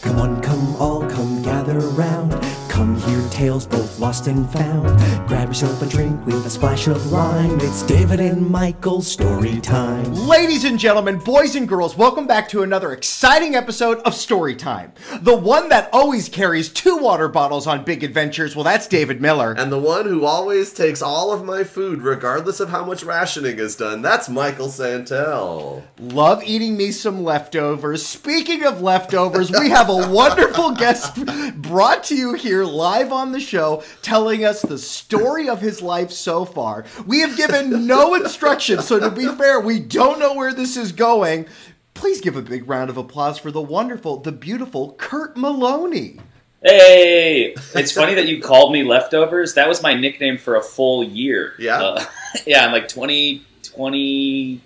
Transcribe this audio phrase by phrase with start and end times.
[0.00, 2.47] Come on, come all, come gather round.
[2.78, 4.86] Come hear tales both lost and found.
[5.26, 7.58] Grab yourself a drink with a splash of lime.
[7.60, 10.14] It's David and Michael's story time.
[10.14, 14.92] Ladies and gentlemen, boys and girls, welcome back to another exciting episode of Story Time.
[15.22, 19.56] The one that always carries two water bottles on big adventures, well, that's David Miller.
[19.58, 23.58] And the one who always takes all of my food, regardless of how much rationing
[23.58, 25.82] is done, that's Michael Santel.
[25.98, 28.06] Love eating me some leftovers.
[28.06, 31.16] Speaking of leftovers, we have a wonderful guest
[31.60, 36.12] brought to you here live on the show telling us the story of his life
[36.12, 36.84] so far.
[37.06, 40.92] We have given no instructions, so to be fair, we don't know where this is
[40.92, 41.46] going.
[41.94, 46.20] Please give a big round of applause for the wonderful, the beautiful Kurt Maloney.
[46.62, 49.54] Hey, it's funny that you called me leftovers.
[49.54, 51.54] That was my nickname for a full year.
[51.58, 51.82] Yeah?
[51.82, 52.04] Uh,
[52.46, 54.60] yeah, in like 2021,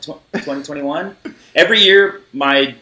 [0.00, 1.16] 2021.
[1.54, 2.74] Every year, my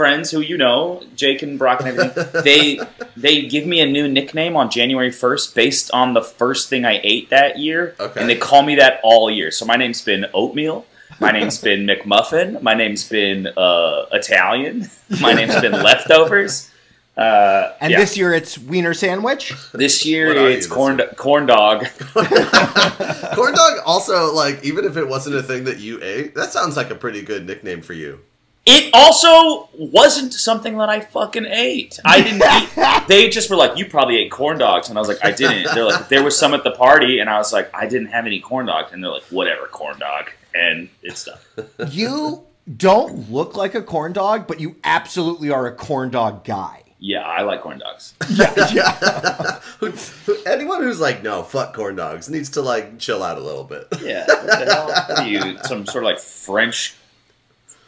[0.00, 2.80] friends who you know, Jake and Brock and everything, they
[3.18, 7.00] they give me a new nickname on January 1st based on the first thing I
[7.04, 7.94] ate that year.
[8.00, 8.18] Okay.
[8.18, 9.50] And they call me that all year.
[9.50, 10.86] So my name's been Oatmeal.
[11.20, 12.62] My name's been McMuffin.
[12.62, 14.88] My name's been uh, Italian.
[15.20, 16.70] My name's been Leftovers.
[17.14, 18.00] Uh, And yeah.
[18.00, 19.52] this year it's Wiener Sandwich.
[19.74, 21.84] This year What are you it's this corn corn dog.
[23.36, 26.74] Corn dog also, like, even if it wasn't a thing that you ate, that sounds
[26.76, 28.20] like a pretty good nickname for you.
[28.70, 31.98] It also wasn't something that I fucking ate.
[32.04, 32.68] I didn't eat.
[33.08, 35.74] They just were like, "You probably ate corn dogs," and I was like, "I didn't."
[35.74, 38.26] They're like, "There was some at the party," and I was like, "I didn't have
[38.26, 41.88] any corn dogs," and they're like, "Whatever, corn dog," and it's done.
[41.90, 42.44] You
[42.76, 46.84] don't look like a corn dog, but you absolutely are a corn dog guy.
[47.02, 48.12] Yeah, I like corn dogs.
[48.28, 49.92] yeah, who,
[50.44, 53.86] anyone who's like, no, fuck corn dogs, needs to, like, chill out a little bit.
[54.02, 54.86] Yeah, what the hell?
[54.88, 56.94] What are you, some sort of like French,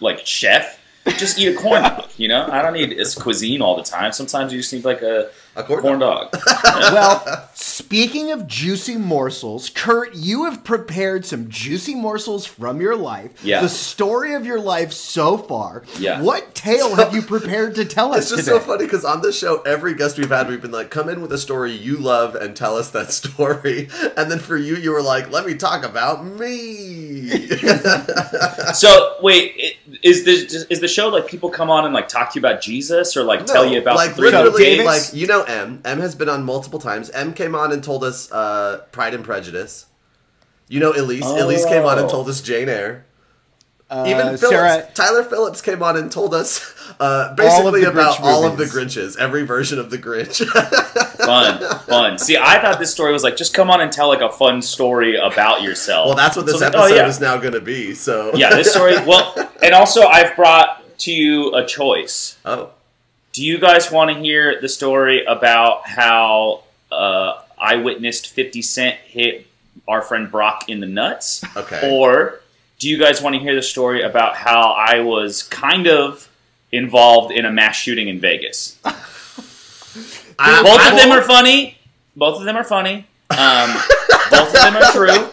[0.03, 0.79] like chef?
[1.19, 2.11] Just eat a corn dog.
[2.17, 4.13] You know, I don't need this cuisine all the time.
[4.13, 6.33] Sometimes you just need like a, A corn corn dog.
[6.65, 13.45] Well, speaking of juicy morsels, Kurt, you have prepared some juicy morsels from your life.
[13.45, 13.61] Yeah.
[13.63, 15.83] The story of your life so far.
[15.99, 16.23] Yeah.
[16.23, 18.59] What tale have you prepared to tell us It's just today?
[18.59, 21.21] so funny because on this show, every guest we've had, we've been like, come in
[21.21, 23.89] with a story you love and tell us that story.
[24.17, 27.29] And then for you, you were like, let me talk about me.
[28.75, 32.33] So wait, it, is the is the show like people come on and like talk
[32.33, 34.85] to you about Jesus or like tell you about like the three literally days?
[34.87, 35.81] like you know M.
[35.85, 37.11] M has been on multiple times.
[37.11, 39.87] M came on and told us uh, Pride and Prejudice.
[40.69, 41.25] You know Elise.
[41.25, 42.11] Elise came on and Oh.
[42.11, 43.07] told us Jane Eyre.
[43.91, 48.17] Uh, Even Phillips, Sarah, Tyler Phillips came on and told us uh, basically the about
[48.17, 48.65] Grinch all of the.
[48.65, 50.43] Grinches, every version of the Grinch.
[51.19, 52.19] fun, fun.
[52.19, 54.63] See, I thought this story was like just come on and tell like a fun
[54.63, 56.07] story about yourself.
[56.07, 57.07] well, that's what this So, like, episode oh, yeah.
[57.07, 57.95] is now going to be.
[57.95, 58.95] So Yeah, this story.
[59.07, 62.37] Well, and also I've brought to you a choice.
[62.45, 62.71] oh,
[63.33, 68.97] Do you guys want to hear the story about how uh, I witnessed Fifty Cent
[69.05, 69.47] hit
[69.89, 71.43] our friend Brock in the nuts?
[71.57, 71.91] okay.
[71.99, 72.41] Or
[72.79, 76.29] do you guys want to hear the story about how I was kind of
[76.73, 78.79] involved in a mass shooting in Vegas?
[78.85, 81.79] I- Both I of them are funny.
[82.17, 83.07] Both of them are funny.
[83.31, 83.73] Um,
[84.31, 85.31] both of them are true.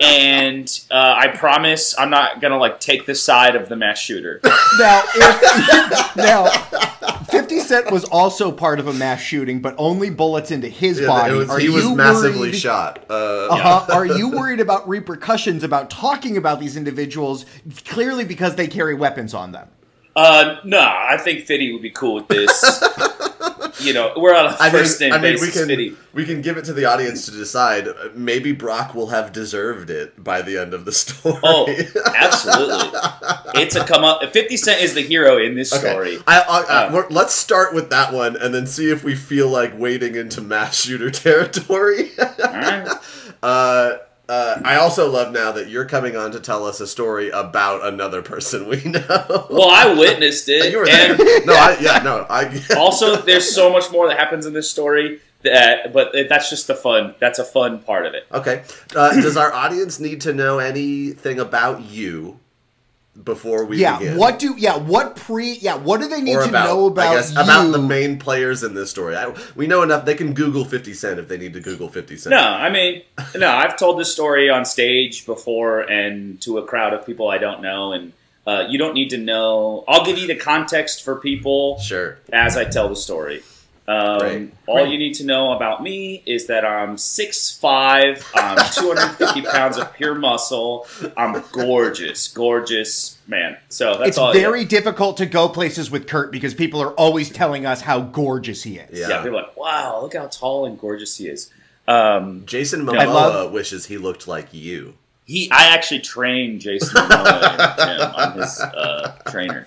[0.00, 4.40] And uh, I promise I'm not gonna like take the side of the mass shooter.
[4.78, 6.46] now, if, now,
[7.24, 11.06] 50 Cent was also part of a mass shooting, but only bullets into his Yeah,
[11.06, 11.34] body.
[11.34, 13.04] was- Are he was you massively worried- shot.
[13.10, 13.92] Uh, Uh-huh.
[13.92, 17.44] Are you worried about repercussions about talking about these individuals
[17.86, 19.68] clearly because they carry weapons on them?
[20.16, 22.82] Uh, no, I think Fitty would be cool with this.
[23.82, 26.42] you know, we're on a I mean, first name I mean, we can we can
[26.42, 27.88] give it to the audience to decide.
[27.88, 31.38] Uh, Maybe Brock will have deserved it by the end of the story.
[31.42, 31.66] Oh,
[32.16, 32.98] absolutely.
[33.62, 34.22] It's a come up.
[34.32, 36.18] Fifty Cent is the hero in this story.
[36.26, 39.14] I, I, I, Um, we're- let's start with that one and then see if we
[39.14, 42.10] feel like wading into mass shooter territory.
[42.18, 42.88] All right.
[43.42, 43.92] uh,
[44.30, 47.84] uh, I also love now that you're coming on to tell us a story about
[47.84, 49.46] another person we know.
[49.50, 50.70] Well, I witnessed it.
[50.70, 51.10] you were there.
[51.10, 52.62] and no, I, yeah, no, I.
[52.78, 55.20] also, there's so much more that happens in this story.
[55.42, 57.14] That, but that's just the fun.
[57.18, 58.26] That's a fun part of it.
[58.30, 58.62] Okay.
[58.94, 62.38] Uh, does our audience need to know anything about you
[63.24, 63.98] before we yeah.
[63.98, 64.16] begin?
[64.16, 64.54] What do?
[64.56, 64.76] Yeah.
[64.76, 65.54] What pre?
[65.54, 65.76] Yeah.
[65.76, 67.40] What do they need or to about, know about I guess, you?
[67.40, 69.16] about the main players in this story?
[69.16, 70.04] I, we know enough.
[70.04, 72.30] They can Google Fifty Cent if they need to Google Fifty Cent.
[72.30, 73.02] No, I mean,
[73.36, 73.50] no.
[73.50, 77.62] I've told this story on stage before and to a crowd of people I don't
[77.62, 78.12] know, and
[78.46, 79.84] uh, you don't need to know.
[79.88, 82.18] I'll give you the context for people Sure.
[82.32, 83.42] as I tell the story.
[83.90, 84.50] Um, Great.
[84.68, 89.92] all you need to know about me is that I'm 6'5", I'm 250 pounds of
[89.94, 90.86] pure muscle.
[91.16, 93.56] I'm gorgeous, gorgeous man.
[93.68, 94.32] So that's it's all.
[94.32, 98.62] very difficult to go places with Kurt because people are always telling us how gorgeous
[98.62, 98.98] he is.
[98.98, 99.08] Yeah.
[99.08, 99.22] yeah.
[99.22, 101.50] People are like, wow, look how tall and gorgeous he is.
[101.88, 104.94] Um, Jason I Momoa love- wishes he looked like you.
[105.24, 108.12] he, I actually trained Jason Momoa.
[108.16, 109.66] I'm his uh, trainer.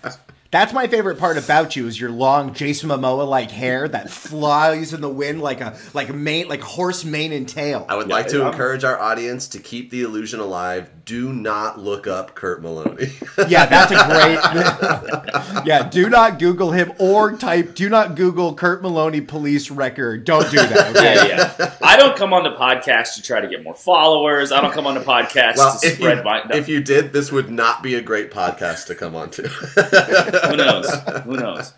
[0.53, 4.93] That's my favorite part about you is your long Jason Momoa like hair that flies
[4.93, 7.87] in the wind like a like mane like horse mane and tail.
[7.89, 8.49] I would Yeah, like to yeah.
[8.51, 10.91] encourage our audience to keep the illusion alive.
[11.05, 13.07] Do not look up Kurt Maloney.
[13.47, 15.65] Yeah, that's a great.
[15.65, 17.73] yeah, do not Google him or type.
[17.73, 20.23] Do not Google Kurt Maloney police record.
[20.23, 20.95] Don't do that.
[20.95, 21.15] Okay.
[21.29, 21.73] Yeah, yeah.
[21.81, 24.51] I don't come on the podcast to try to get more followers.
[24.51, 26.43] I don't come on the podcast well, to if you, spread my.
[26.43, 26.55] no.
[26.55, 29.43] if you did, this would not be a great podcast to come on to.
[30.49, 30.89] Who knows?
[31.23, 31.73] Who knows?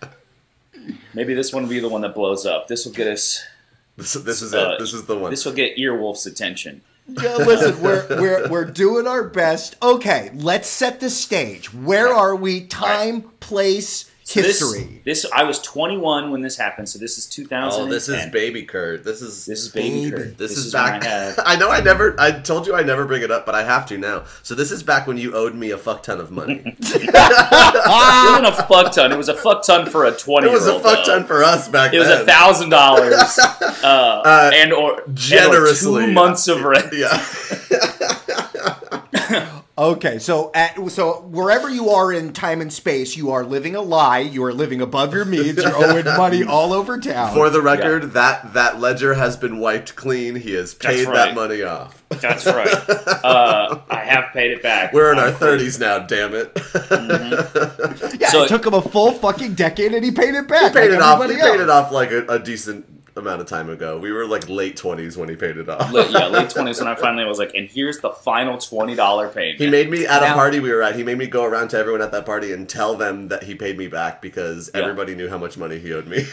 [1.14, 2.68] Maybe this one will be the one that blows up.
[2.68, 3.44] This will get us.
[3.98, 4.80] this, this is Uh, it.
[4.80, 5.32] This is the one.
[5.32, 6.82] This will get Earwolf's attention.
[7.08, 9.76] Yeah, listen, we're we're we're doing our best.
[9.82, 11.72] Okay, let's set the stage.
[11.74, 12.66] Where are we?
[12.66, 15.02] Time, place, So this- history.
[15.06, 17.80] This, I was 21 when this happened, so this is 2010.
[17.80, 19.04] oh, this is baby Kurt.
[19.04, 20.18] This is This is baby Baby.
[20.18, 20.38] Kurt.
[20.40, 21.04] This, is, when back.
[21.04, 21.36] I had.
[21.46, 22.16] I know I never.
[22.20, 24.24] I told you I never bring it up, but I have to now.
[24.42, 26.76] So this is back when you owed me a fuck ton of money.
[26.98, 27.14] It
[28.38, 29.12] wasn't a fuck ton.
[29.12, 31.68] It was a fuck ton for a 20 it was a fuck ton for us
[31.70, 33.14] back It was a thousand dollars,
[33.84, 36.04] uh, and or generously.
[36.04, 36.92] and or two months of rent.
[36.94, 37.22] Yeah.
[39.78, 43.82] Okay, so at so wherever you are in time and space, you are living a
[43.82, 44.20] lie.
[44.20, 45.58] You are living above your means.
[45.58, 47.34] You're owing money all over town.
[47.34, 50.36] For the record, that that ledger has been wiped clean.
[50.36, 51.16] He has paid right.
[51.16, 52.04] that money off.
[52.10, 52.74] That's right.
[53.26, 54.94] Uh, I have paid it back.
[54.94, 55.98] We're in our I'm- thirties now.
[56.00, 56.52] Damn it!
[58.20, 60.74] yeah, so- it took him a full fucking decade, and he paid it back.
[60.74, 61.18] he paid like it off.
[61.18, 63.98] He everybody paid it off like a, a decent amount of time ago.
[63.98, 65.92] We were like late twenties when he paid it off.
[65.92, 69.30] Late, yeah, late twenties when I finally was like, and here's the final twenty dollar
[69.30, 69.60] payment.
[69.60, 70.96] He made me at a Now- party we were at.
[70.96, 73.56] He made me go around to everyone at that party and tell them that he
[73.56, 74.82] paid me back because Yeah.
[74.82, 76.26] everybody knew how much money he owed me.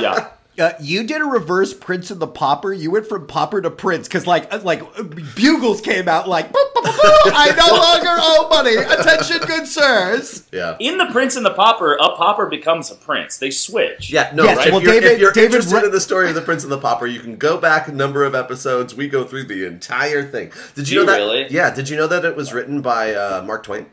[0.00, 2.74] yeah, Uh, you did a reverse Prince and the Pauper.
[2.74, 5.02] You went from Popper to Prince because, like, uh, like uh,
[5.34, 8.76] bugles came out like, "Boop, boop, boop, boop, I no longer owe money.
[8.76, 10.46] Attention, good sirs.
[10.52, 10.76] yeah.
[10.78, 13.38] in the Prince and the Pauper, a popper becomes a prince.
[13.38, 14.10] They switch.
[14.12, 14.44] Yeah, no.
[14.44, 16.42] Yes, if, well, you're, David- if you're David interested Re- in the story of the
[16.42, 18.94] Prince and the Pauper, you can go back a number of episodes.
[18.94, 20.52] We go through the entire thing.
[20.74, 21.18] Did you Do know that?
[21.18, 21.46] really?
[21.50, 21.74] Yeah.
[21.74, 23.86] Did you know that it was written by uh, Mark Twain?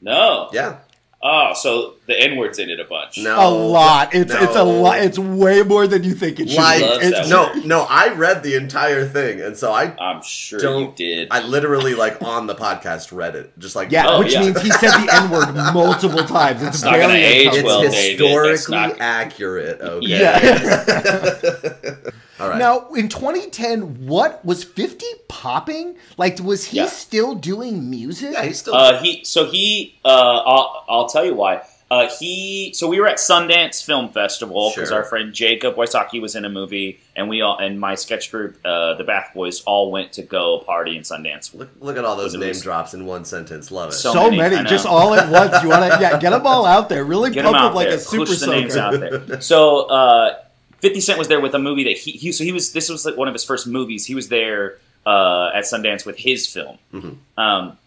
[0.00, 0.48] No.
[0.52, 0.78] Yeah.
[1.24, 3.16] Oh, so the N word's in it a bunch.
[3.18, 3.36] No.
[3.38, 4.12] a lot.
[4.12, 4.98] It's it's a lot.
[4.98, 6.58] It's way more than you think it should.
[6.58, 6.84] Like be.
[7.06, 7.86] It's that no, no.
[7.88, 11.28] I read the entire thing, and so I, I'm sure Don't- you did.
[11.30, 14.40] I literally like on the podcast read it, just like yeah, Oh, which yeah.
[14.40, 16.60] means he said the N word multiple times.
[16.60, 17.82] It's, It's not gonna very age It's uncomfortable.
[17.82, 18.18] well, David.
[18.18, 19.80] That's historically not- accurate.
[19.80, 20.06] Okay.
[20.08, 21.94] Yeah.
[22.42, 22.58] All right.
[22.58, 25.96] Now, in 2010, what was 50 popping?
[26.16, 26.86] Like, was he Yeah.
[26.86, 28.32] still doing music?
[28.32, 28.74] yeah, he's still.
[28.74, 31.62] Uh, he so he uh, I'll, I'll tell you why.
[31.90, 34.96] Uh, he so we were at Sundance Film Festival because Sure.
[34.96, 38.56] our friend Jacob Wysocki was in a movie, and we all and my sketch group,
[38.64, 41.52] uh, the Bath Boys, all went to go party in Sundance.
[41.54, 43.70] look, look at all those name was- drops in one sentence.
[43.70, 43.92] Love it.
[43.92, 45.62] So so many, many, just all at once.
[45.62, 47.04] You want to, yeah, get them all out there.
[47.04, 49.04] Really Get pump them them out like there, a super push the names soaker.
[49.04, 49.40] out there.
[49.42, 50.36] So uh,
[50.82, 53.06] Fifty Cent was there with a movie that he, he so he was this was
[53.06, 54.04] like one of his first movies.
[54.06, 56.76] He was there uh, at Sundance with his film.
[56.92, 57.16] Mhm.
[57.38, 57.78] Um,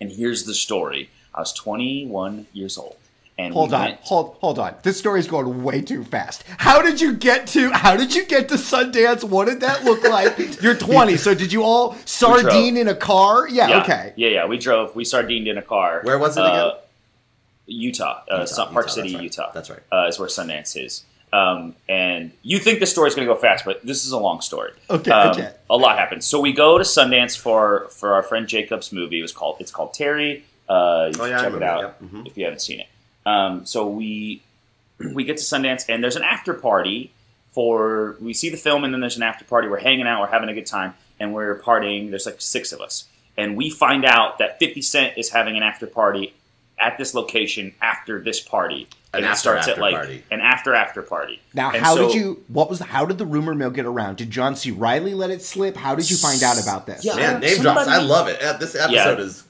[0.00, 2.96] and here's the story: I was 21 years old,
[3.38, 4.74] and Hold we on, went- hold, hold on.
[4.82, 6.44] This story's going way too fast.
[6.58, 7.70] How did you get to?
[7.70, 9.24] How did you get to Sundance?
[9.24, 10.36] What did that look like?
[10.62, 13.48] You're 20, so did you all sardine in a car?
[13.48, 14.12] Yeah, Yeah, okay.
[14.16, 14.46] Yeah, yeah.
[14.46, 14.94] We drove.
[14.94, 16.00] We sardined in a car.
[16.02, 16.80] Where was it Uh, again?
[17.66, 19.22] Utah, uh, Utah, Park Utah, City, that's right.
[19.22, 19.50] Utah.
[19.54, 19.80] That's right.
[19.90, 21.02] Uh, is where Sundance is.
[21.34, 24.40] Um, and you think the story's going to go fast, but this is a long
[24.40, 24.70] story.
[24.88, 25.52] Okay, Um, okay.
[25.68, 26.24] A lot happens.
[26.26, 29.18] So we go to Sundance for for our friend Jacob's movie.
[29.18, 30.42] It was called it's called Terri.
[30.68, 32.12] Uh, you Oh, should yeah, I check it remember out that, yep.
[32.12, 32.26] Mhm.
[32.26, 32.86] if you haven't seen it.
[33.26, 34.42] Um, so we
[35.14, 37.10] we get to Sundance and there's an after party
[37.52, 39.68] for we see the film and then there's an after party.
[39.68, 42.10] We're hanging out, we're having a good time, and we're partying.
[42.10, 45.62] There's like six of us, and we find out that 50 Cent is having an
[45.62, 46.34] after party
[46.78, 48.88] at this location after this party.
[49.16, 50.24] An and it starts after at like party.
[50.30, 51.40] an after after party.
[51.54, 52.42] Now, And how so- did you?
[52.48, 52.80] What was?
[52.80, 54.16] How did the rumor mill get around?
[54.16, 54.70] Did John C.
[54.70, 55.76] Reilly let it slip?
[55.76, 57.04] How did you find out about this?
[57.04, 57.16] Yeah.
[57.16, 57.88] Man, name somebody- drops.
[57.88, 58.42] I love it.
[58.42, 59.44] Uh, This episode is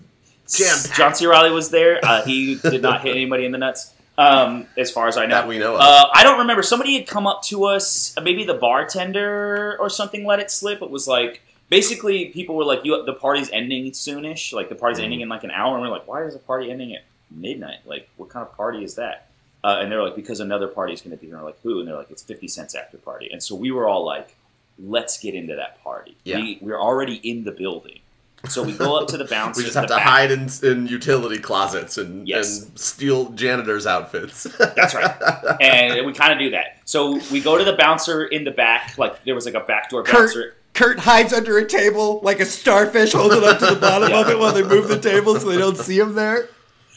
[0.49, 0.97] jam-packed.
[0.97, 1.27] John C.
[1.27, 2.01] Reilly was there.
[2.03, 5.35] Uh, he did not hit anybody in the nuts, um, as far as I know.
[5.37, 5.81] That we know of.
[5.81, 6.63] Uh, I don't remember.
[6.63, 10.83] Somebody had come up to us, uh, maybe the bartender or something, let it slip.
[10.83, 11.41] It was like
[11.71, 14.53] basically people were like, "You, the party's ending soonish.
[14.53, 15.05] Like the party's Mm-hmm.
[15.05, 17.79] ending in like an hour." And we're like, "Why is the party ending at midnight?
[17.87, 19.29] Like, what kind of party is that?"
[19.65, 21.37] Uh, and they're like, because another party's going to be here.
[21.37, 21.79] And we're like, who?
[21.81, 23.31] And they're like, it's 50 Cent's after party.
[23.33, 24.37] And so we were all like,
[24.79, 26.17] let's get into that party.
[26.25, 26.37] Yeah.
[26.37, 28.01] We, we're already in the building.
[28.47, 29.61] So we go up to the bouncer.
[29.61, 30.03] We just have to back.
[30.03, 32.61] hide in, in utility closets and, Yes.
[32.65, 34.43] and steal janitors' outfits.
[34.59, 35.17] That's right.
[35.63, 36.81] And we kind of do that.
[36.85, 38.99] So we go to the bouncer in the back.
[38.99, 40.57] Like there was like a backdoor bouncer.
[40.75, 44.29] Kurt, Kurt hides under a table like a starfish, holding up to the bottom of
[44.29, 46.51] it while they move the table so they don't see him there.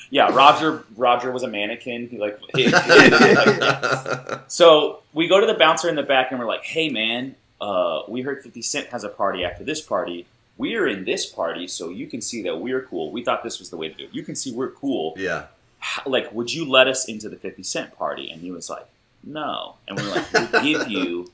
[0.09, 0.83] Yeah, Roger.
[0.95, 2.07] Roger was a mannequin.
[2.07, 2.39] He like.
[2.55, 2.71] he-
[4.47, 8.03] so we go to the bouncer in the back, and we're like, "Hey, man, uh,
[8.07, 10.25] we heard Fifty Cent has a party after this party.
[10.57, 13.11] We're in this party, so you can see that we're cool.
[13.11, 14.09] We thought this was the way to do it.
[14.13, 15.13] You can see we're cool.
[15.17, 15.45] yeah.
[15.79, 18.87] How- Like, would you let us into the Fifty Cent party?" And he was like,
[19.23, 21.31] "No." And we're like, "We'll give you,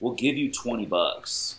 [0.00, 1.58] we'll give you twenty bucks."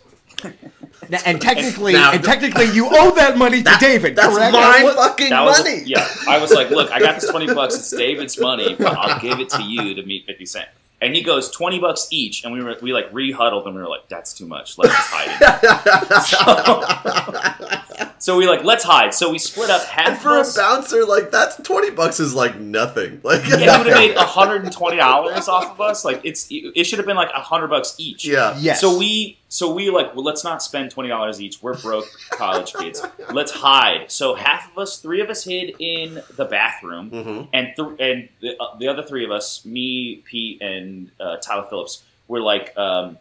[1.09, 4.53] Now- And technically, Now- and technically, you owe that money to David, That's correct?
[4.53, 5.83] my What- fucking That was money.
[5.85, 6.07] yeah.
[6.27, 7.75] I was like, look, I got this twenty bucks.
[7.75, 10.67] It's David's money, but I'll give it to you to meet Fifty Cent.
[11.01, 13.89] And he goes twenty bucks each, and we were we like re-huddled, and we were
[13.89, 14.77] like, that's too much.
[14.77, 16.23] Let's just hide it.
[17.99, 19.13] so, so we like let's hide.
[19.13, 20.07] So we split up half.
[20.07, 23.19] And for of a bouncer, like that's twenty bucks is like nothing.
[23.23, 26.05] Like Yeah, he would have made hundred and twenty dollars off of us.
[26.05, 28.23] Like it's it should have been like hundred bucks each.
[28.25, 28.55] yeah.
[28.57, 28.79] Yes.
[28.79, 31.61] So we so we like well, let's not spend twenty dollars each.
[31.61, 33.05] We're broke college kids.
[33.31, 34.09] Let's hide.
[34.09, 37.47] So half of us, three of us, hid in the bathroom, Mhm.
[37.51, 41.65] and th- and the, uh, the other three of us, me, Pete, and uh, Tyler
[41.69, 43.17] Phillips, were like, um,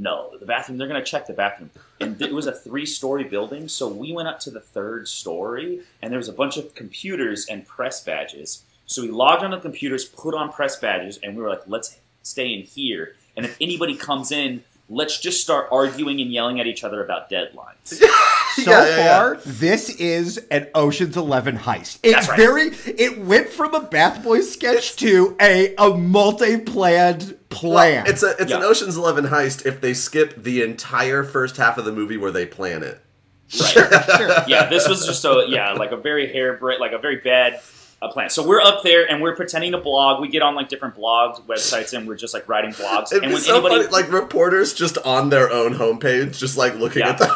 [0.00, 0.78] no, the bathroom.
[0.78, 3.68] They're gonna check the bathroom, and it was a three-story building.
[3.68, 7.46] So we went up to the third story, and there was a bunch of computers
[7.46, 8.62] and press badges.
[8.86, 11.98] So we logged on the computers, put on press badges, and we were like, let's
[12.22, 13.14] stay in here.
[13.36, 17.30] And if anybody comes in, let's just start arguing and yelling at each other about
[17.30, 18.02] deadlines.
[18.56, 19.18] So Yeah, yeah, yeah.
[19.18, 22.00] far, this is an Ocean's Eleven heist.
[22.02, 22.36] It's That's right.
[22.36, 22.62] very.
[22.84, 28.06] It went from a Bath Boys sketch to a a multi-planned plan.
[28.06, 31.84] It's a it's an Ocean's Eleven heist if they skip the entire first half of
[31.84, 33.00] the movie where they plan it.
[33.48, 34.44] sure, sure.
[34.46, 37.60] yeah, this was just a yeah, like a very harebrained, like a very bad
[38.02, 38.30] uh, plan.
[38.30, 40.20] So we're up there and we're pretending to blog.
[40.20, 43.12] We get on like different blogs, websites, and we're just like writing blogs.
[43.12, 46.74] It'd and when so anybody, funny, like reporters just on their own homepage, just like
[46.76, 47.10] looking Yeah.
[47.10, 47.26] at the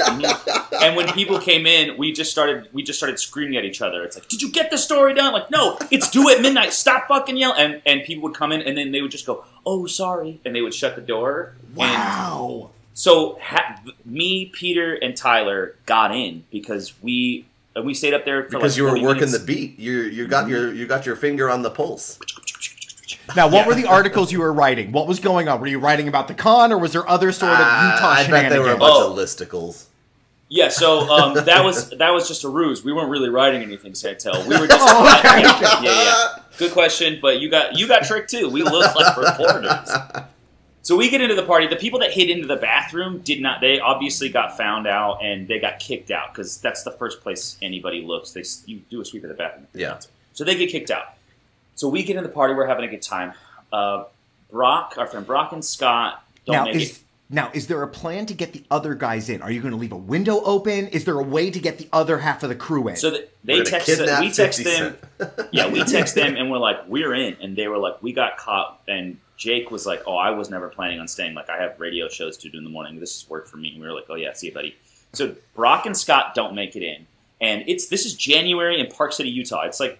[0.00, 0.82] Mhm.
[0.82, 4.02] and when people came in, we just started we just started screaming at each other.
[4.02, 5.32] It's like, did you get the story done?
[5.32, 6.72] Like, no, it's due at midnight.
[6.72, 7.58] Stop fucking yelling.
[7.60, 10.54] And and people would come in and then they would just go, oh, sorry, and
[10.56, 11.54] they would shut the door.
[11.68, 12.70] And Wow.
[12.94, 17.46] So ha- me, Peter, and Tyler got in because we
[17.76, 19.38] and we stayed up there for because like you were working minutes.
[19.38, 19.78] the beat.
[19.78, 22.18] You you got your you got your finger on the pulse.
[23.36, 23.66] Now, what Yeah.
[23.68, 24.90] were the articles you were writing?
[24.92, 25.60] What was going on?
[25.60, 28.28] Were you writing about the con, or was there other sort of Ah, Utah I
[28.42, 29.12] bet they were a bunch Oh.
[29.12, 29.84] of listicles.
[30.52, 32.82] Yeah, so um, that was that was just a ruse.
[32.84, 34.42] We weren't really writing anything, Santel.
[34.48, 35.42] We were just Oh, okay.
[35.42, 36.26] yeah, yeah, yeah.
[36.58, 38.48] Good question, but you got you got tricked too.
[38.48, 39.90] We looked like reporters.
[40.82, 41.66] So we get into the party.
[41.66, 43.60] The people that hid into the bathroom did not.
[43.60, 47.58] They obviously got found out and they got kicked out because that's the first place
[47.60, 48.30] anybody looks.
[48.32, 49.66] They you do a sweep of the bathroom.
[49.74, 50.00] Yeah.
[50.32, 51.14] So they get kicked out.
[51.74, 52.54] So we get in the party.
[52.54, 53.34] We're having a good time.
[53.72, 54.04] Uh,
[54.50, 56.98] Brock, our friend Brock and Scott don't Now make is it.
[57.28, 59.42] now is there a plan to get the other guys in?
[59.42, 60.88] Are you going to leave a window open?
[60.88, 62.96] Is there a way to get the other half of the crew in?
[62.96, 64.96] So th- We're they gonna text kidnap we text them.
[65.52, 68.38] Yeah, we text them and we're like, we're in, and they were like, we got
[68.38, 68.80] caught.
[68.88, 71.32] And Jake was like, oh, I was never planning on staying.
[71.34, 73.00] Like, I have radio shows to do in the morning.
[73.00, 73.70] This is work for me.
[73.72, 74.76] And we were like, oh yeah, see you, buddy.
[75.14, 77.06] So Brock and Scott don't make it in,
[77.40, 79.62] and it's this is January in Park City, Utah.
[79.62, 79.98] It's like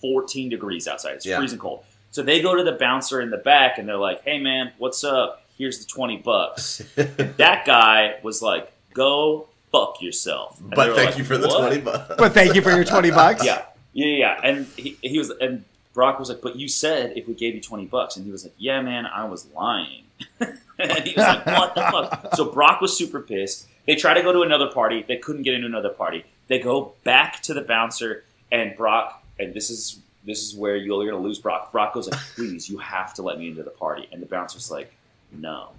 [0.00, 1.14] 14 degrees outside.
[1.14, 1.38] It's Yeah.
[1.38, 1.84] freezing cold.
[2.10, 5.02] So they go to the bouncer in the back and they're like, hey man, what's
[5.04, 5.46] up?
[5.56, 6.82] Here's the 20 bucks.
[6.96, 10.60] that guy was like, go fuck yourself.
[10.60, 12.14] And But thank like, you for the "What?" twenty bucks.
[12.18, 13.42] but thank you for your twenty bucks.
[13.44, 13.62] Yeah,
[13.94, 14.40] yeah, yeah.
[14.44, 17.60] And he, he was, and Brock was like, "But you said if we gave you
[17.60, 20.04] twenty bucks," and he was like, "Yeah, man, I was lying."
[20.40, 23.66] and he was like, "What the fuck?" So Brock was super pissed.
[23.86, 25.04] They try to go to another party.
[25.06, 26.24] They couldn't get into another party.
[26.48, 31.04] They go back to the bouncer, and Brock, and this is this is where you're
[31.10, 31.72] gonna lose Brock.
[31.72, 34.70] Brock goes like, "Please, you have to let me into the party," and the bouncer's
[34.70, 34.92] like,
[35.32, 35.70] "No,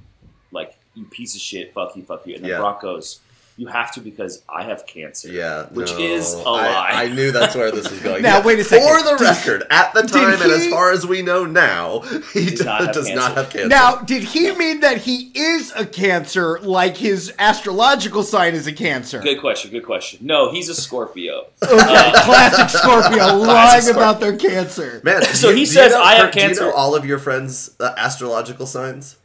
[0.52, 2.58] like you piece of shit, fuck you, fuck you." And then Yeah.
[2.60, 3.20] Brock goes,
[3.58, 6.00] "You have to because I have cancer." Yeah, which no.
[6.00, 6.90] is a I- lie.
[6.92, 8.22] I, knew that's where this was going.
[8.24, 8.88] Now, Yeah, wait a second.
[8.88, 12.00] For the Did- record, at the time, and as far as we know now,
[12.34, 13.16] he Does not have does cancer.
[13.16, 13.68] not have cancer.
[13.68, 18.74] Now, did he mean that he is a cancer, like his astrological sign is a
[18.74, 19.20] cancer?
[19.20, 19.72] Good question.
[19.72, 20.20] Good question.
[20.24, 21.48] No, he's a Scorpio.
[21.64, 24.02] Okay, classic Scorpio lying Scorpio.
[24.02, 25.02] about their cancer.
[25.04, 27.06] Man, So you- he do you says, know- "I have do you know all of
[27.06, 29.18] your friends' uh, astrological signs?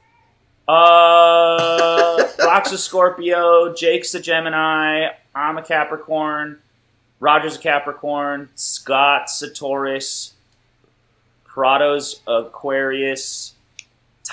[0.68, 3.72] Uh, Brock's a Scorpio.
[3.74, 5.08] Jake's a Gemini.
[5.34, 6.58] I'm a Capricorn.
[7.20, 8.50] Roger's a Capricorn.
[8.54, 10.34] Scott's a Taurus.
[11.46, 13.54] Corrado's Aquarius.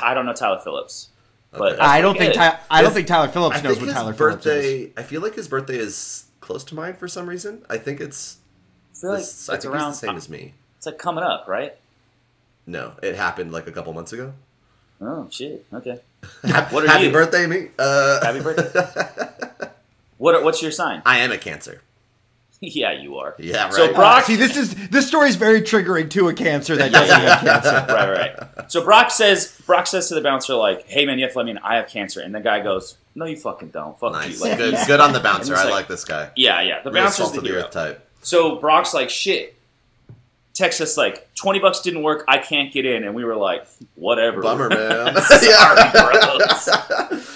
[0.02, 1.10] I don't know Tyler Phillips,
[1.52, 1.82] but Okay.
[1.82, 2.34] I don't think.
[2.36, 4.54] Ty- I don't think Tyler Phillips I knows what his Tyler Phillips is.
[4.54, 4.92] birthday.
[4.98, 7.66] I feel like his birthday is close to mine for some reason.
[7.70, 8.38] I think it's.
[8.94, 9.92] I feel like this- I it's think around.
[9.92, 10.54] he's the same as me.
[10.78, 11.76] It's like coming up, right?
[12.68, 14.34] No, it happened like a couple months ago.
[15.02, 15.66] Oh shit.
[15.74, 16.02] Okay.
[16.44, 17.12] Happy, What are happy you?
[17.12, 17.70] birthday, me.
[17.78, 19.68] Uh, Happy birthday.
[20.18, 20.44] what?
[20.44, 21.02] What's your sign?
[21.06, 21.82] I am a Cancer.
[22.62, 23.36] yeah, you are.
[23.38, 23.74] Yeah, right.
[23.74, 24.24] So Uh, Brock.
[24.26, 27.40] see, this is this story is very triggering to a cancer that Yeah, doesn't have
[27.64, 27.94] cancer.
[27.94, 28.72] right, right, right.
[28.72, 31.46] So Brock says, Brock says to the bouncer, like, "Hey man, you have to let
[31.46, 31.58] me in.
[31.60, 34.00] I have cancer." And the guy goes, "No, you fucking don't.
[34.00, 34.40] Fuck nice.
[34.40, 35.54] you." Like, good, good on the bouncer.
[35.56, 36.30] I like, like- this guy.
[36.36, 36.82] Yeah, yeah.
[36.82, 37.64] The Real bouncer's the the hero.
[37.64, 38.08] earth type.
[38.22, 39.52] So Brock's like, "Shit."
[40.56, 42.24] Text us like twenty bucks didn't work.
[42.28, 45.14] I can't get in, and we were like, "Whatever." Bummer, man.
[45.22, 45.78] Sorry,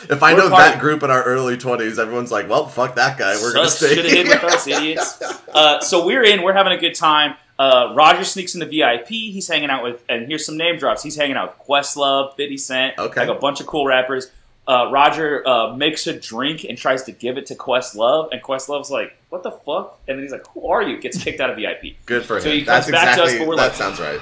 [0.09, 2.95] if I We're know part- that group in our early twenties, everyone's like, "Well, fuck
[2.95, 3.35] that guy.
[3.41, 5.21] We're gonna stay." Should have hit with us, idiots.
[5.49, 6.43] Uh, so we're in.
[6.43, 7.35] We're having a good time.
[7.57, 9.07] Uh, Roger sneaks in the VIP.
[9.07, 11.01] He's hanging out with, and here's some name drops.
[11.01, 13.21] He's hanging out with Questlove, 50 Cent, Okay.
[13.25, 14.29] like a bunch of cool rappers.
[14.69, 18.91] Uh, Roger uh, makes a drink and tries to give it to Questlove, and Questlove's
[18.91, 21.55] like, "What the fuck?" And then he's like, "Who are you?" Gets kicked out of
[21.55, 21.95] VIP.
[22.05, 22.43] Good for him.
[22.43, 24.19] So he That's comes back to us, but we're that like- sounds right.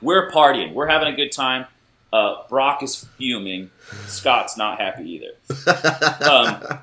[0.00, 0.74] We're partying.
[0.74, 1.66] We're having a good time.
[2.12, 3.70] Uh, Brock is fuming.
[4.06, 5.32] Scott's not happy either.
[6.30, 6.78] Um,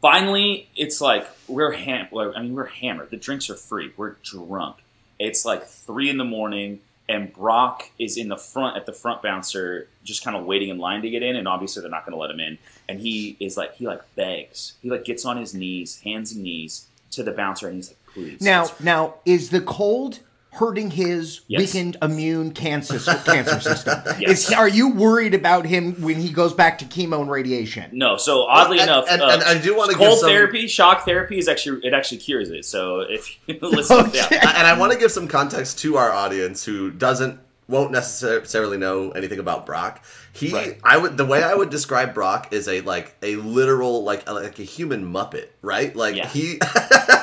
[0.00, 2.08] finally, it's like we're ham.
[2.14, 3.10] I mean, we're hammered.
[3.10, 3.92] The drinks are free.
[3.96, 4.76] We're drunk.
[5.18, 9.22] It's like three in the morning, and Brock is in the front at the front
[9.22, 11.36] bouncer, just kind of waiting in line to get in.
[11.36, 12.58] And obviously, they're not going to let him in.
[12.88, 14.74] And he is like, he like begs.
[14.82, 18.14] He like gets on his knees, hands and knees, to the bouncer, and he's like,
[18.14, 18.40] please.
[18.40, 20.20] Now, now is the cold
[20.56, 21.60] hurting his Yes.
[21.60, 24.00] weakened immune cancer cancer system?
[24.18, 24.48] Yes.
[24.48, 27.90] Is, are you worried about him when he goes back to chemo and radiation?
[27.92, 30.66] No, so oddly And- enough, and- uh, and I do wanna give cold some- therapy,
[30.68, 32.64] shock therapy is actually it actually cures it.
[32.64, 34.26] So if you listen, Okay.
[34.30, 38.76] yeah, and I want to give some context to our audience who doesn't won't necessarily
[38.78, 40.04] know anything about Brock.
[40.32, 40.78] He, Right.
[40.84, 44.34] I would, the way I would describe Brock is a like a literal like a,
[44.34, 45.94] like a human muppet, right?
[45.96, 46.28] Like Yeah.
[46.28, 46.60] he,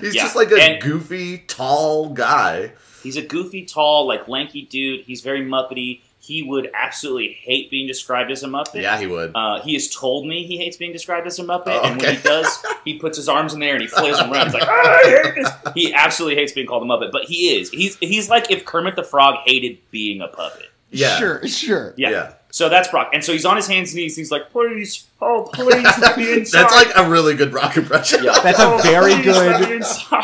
[0.00, 0.22] he's Yeah.
[0.22, 2.72] just like a And- goofy tall guy.
[3.02, 5.04] he's a goofy, tall, like lanky dude.
[5.06, 6.00] He's very muppety.
[6.20, 8.82] He would absolutely hate being described as a muppet.
[8.82, 9.30] Yeah, he would.
[9.34, 12.16] Uh, he has told me he hates being described as a muppet, Oh, and when
[12.16, 14.46] he does, he puts his arms in the air and he flails them around.
[14.46, 17.56] He's like, "Ah, I hate this." He absolutely hates being called a muppet, but he
[17.58, 17.70] is.
[17.70, 20.66] He's he's like if Kermit the Frog hated being a puppet.
[20.90, 21.94] yeah, Sure, sure.
[21.96, 22.10] Yeah.
[22.10, 22.32] Yeah.
[22.50, 24.16] So that's Brock, and so he's on his hands and knees.
[24.16, 27.76] And he's like, "Please, oh please, let me inside." That's like a really good Brock
[27.76, 28.24] impression.
[28.24, 28.38] Yeah.
[28.42, 29.80] That's a Oh, very please, let me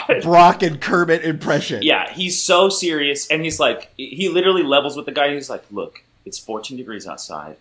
[0.08, 0.22] good.
[0.22, 1.82] Brock and Kermit impression.
[1.82, 5.34] Yeah, he's so serious, and he's like, he literally levels with the guy.
[5.34, 7.56] He's like, "Look, it's 14 degrees outside.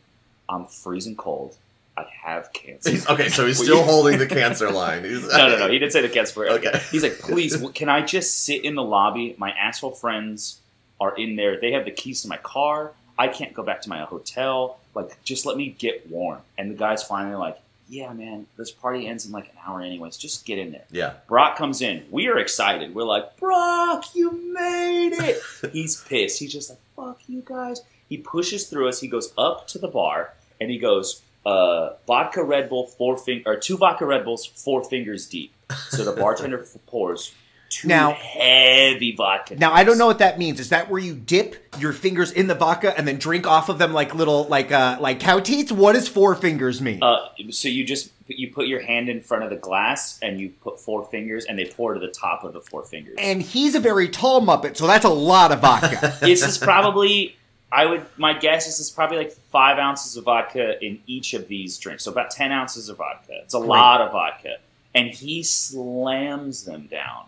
[0.47, 1.57] I'm freezing cold.
[1.97, 5.03] I have cancer." He's, okay, so he's still holding the cancer line.
[5.03, 5.67] He's, no, no, no.
[5.69, 6.51] He didn't say the cancer word.
[6.51, 6.81] Okay.
[6.89, 9.35] He's like, "Please, can I just sit in the lobby?
[9.37, 10.61] My asshole friends
[11.01, 11.59] are in there.
[11.59, 12.93] They have the keys to my car.
[13.17, 14.79] I can't go back to my hotel.
[14.95, 19.07] Like, just let me get warm." And the guy's finally like, "Yeah, man, this party
[19.07, 20.17] ends in like an hour anyways.
[20.17, 21.13] Just get in there." Yeah.
[21.27, 22.05] Brock comes in.
[22.11, 22.93] We are excited.
[22.95, 25.41] We're like, Brock, you made it.
[25.73, 26.39] He's pissed.
[26.39, 27.81] He's just like, fuck you guys.
[28.09, 28.99] He pushes through us.
[29.01, 33.51] He goes up to the bar and he goes, uh, vodka Red Bull, four finger
[33.51, 35.53] or two vodka Red Bulls, four fingers deep.
[35.89, 37.33] So the bartender pours
[37.73, 39.55] two Now- heavy vodka.
[39.55, 40.59] Now I don't know what that means.
[40.59, 43.77] Is that where you dip your fingers in the vodka and then drink off of
[43.77, 45.71] them like little like uh like cow teats?
[45.71, 47.01] What does four fingers mean?
[47.01, 50.49] Uh, so you just you put your hand in front of the glass and you
[50.61, 53.15] put four fingers and they pour to the top of the four fingers.
[53.17, 56.17] and he's a very tall muppet, so that's a lot of vodka.
[56.21, 57.35] this is probably
[57.71, 61.47] I would my guess is it's probably like five ounces of vodka in each of
[61.47, 63.33] these drinks, so about ten ounces of vodka.
[63.43, 64.57] It's a lot of vodka,
[64.93, 67.25] and he slams them down,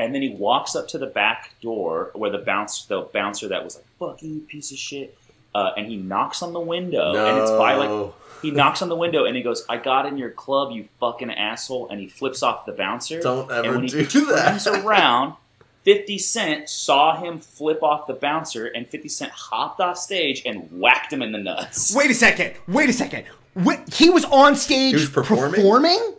[0.00, 3.62] and then he walks up to the back door where the bounce the bouncer that
[3.62, 5.16] was like "fuck you, piece of shit,"
[5.54, 8.96] uh, and he knocks on the window, and it's by like he knocks on the
[8.96, 12.42] window and he goes, "I got in your club, you fucking asshole," and he flips
[12.42, 13.20] off the bouncer.
[13.20, 14.82] Don't and ever when he do turns that.
[14.84, 15.34] around,
[15.84, 20.68] 50 Cent saw him flip off the bouncer, and 50 Cent hopped off stage and
[20.72, 21.94] whacked him in the nuts.
[21.94, 22.54] wait a second.
[22.66, 23.24] Wait a second.
[23.54, 25.54] Wait, he was on stage He was performing?
[25.56, 26.14] performing?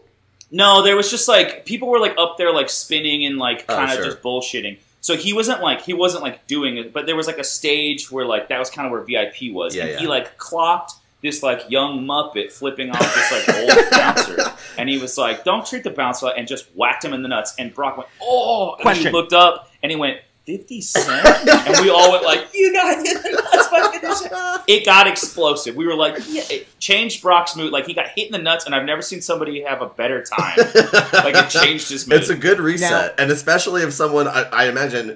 [0.51, 3.75] No, there was just like people were like up there like spinning and like Oh,
[3.75, 4.05] kind of sure.
[4.05, 4.77] just bullshitting.
[4.99, 8.11] So he wasn't like he wasn't like doing it, but there was like a stage
[8.11, 9.99] where like that was kind of where VIP was, Yeah, and yeah.
[9.99, 14.97] he like clocked this like young muppet flipping off this like old bouncer, and he
[14.99, 17.53] was like, "Don't treat the bouncer," and just whacked him in the nuts.
[17.57, 21.25] And Brock went, "Oh!" And then he looked up and he went, 50 Cent?
[21.67, 25.07] and we all went like, you got hit in the nuts by 50 It got
[25.07, 25.75] explosive.
[25.75, 27.71] We were like, yeah, it changed Brock's mood.
[27.71, 30.23] Like, he got hit in the nuts, and I've never seen somebody have a better
[30.23, 30.57] time.
[30.57, 32.19] Like, it changed his mood.
[32.19, 35.07] It's a good reset, and especially if someone I, I imagine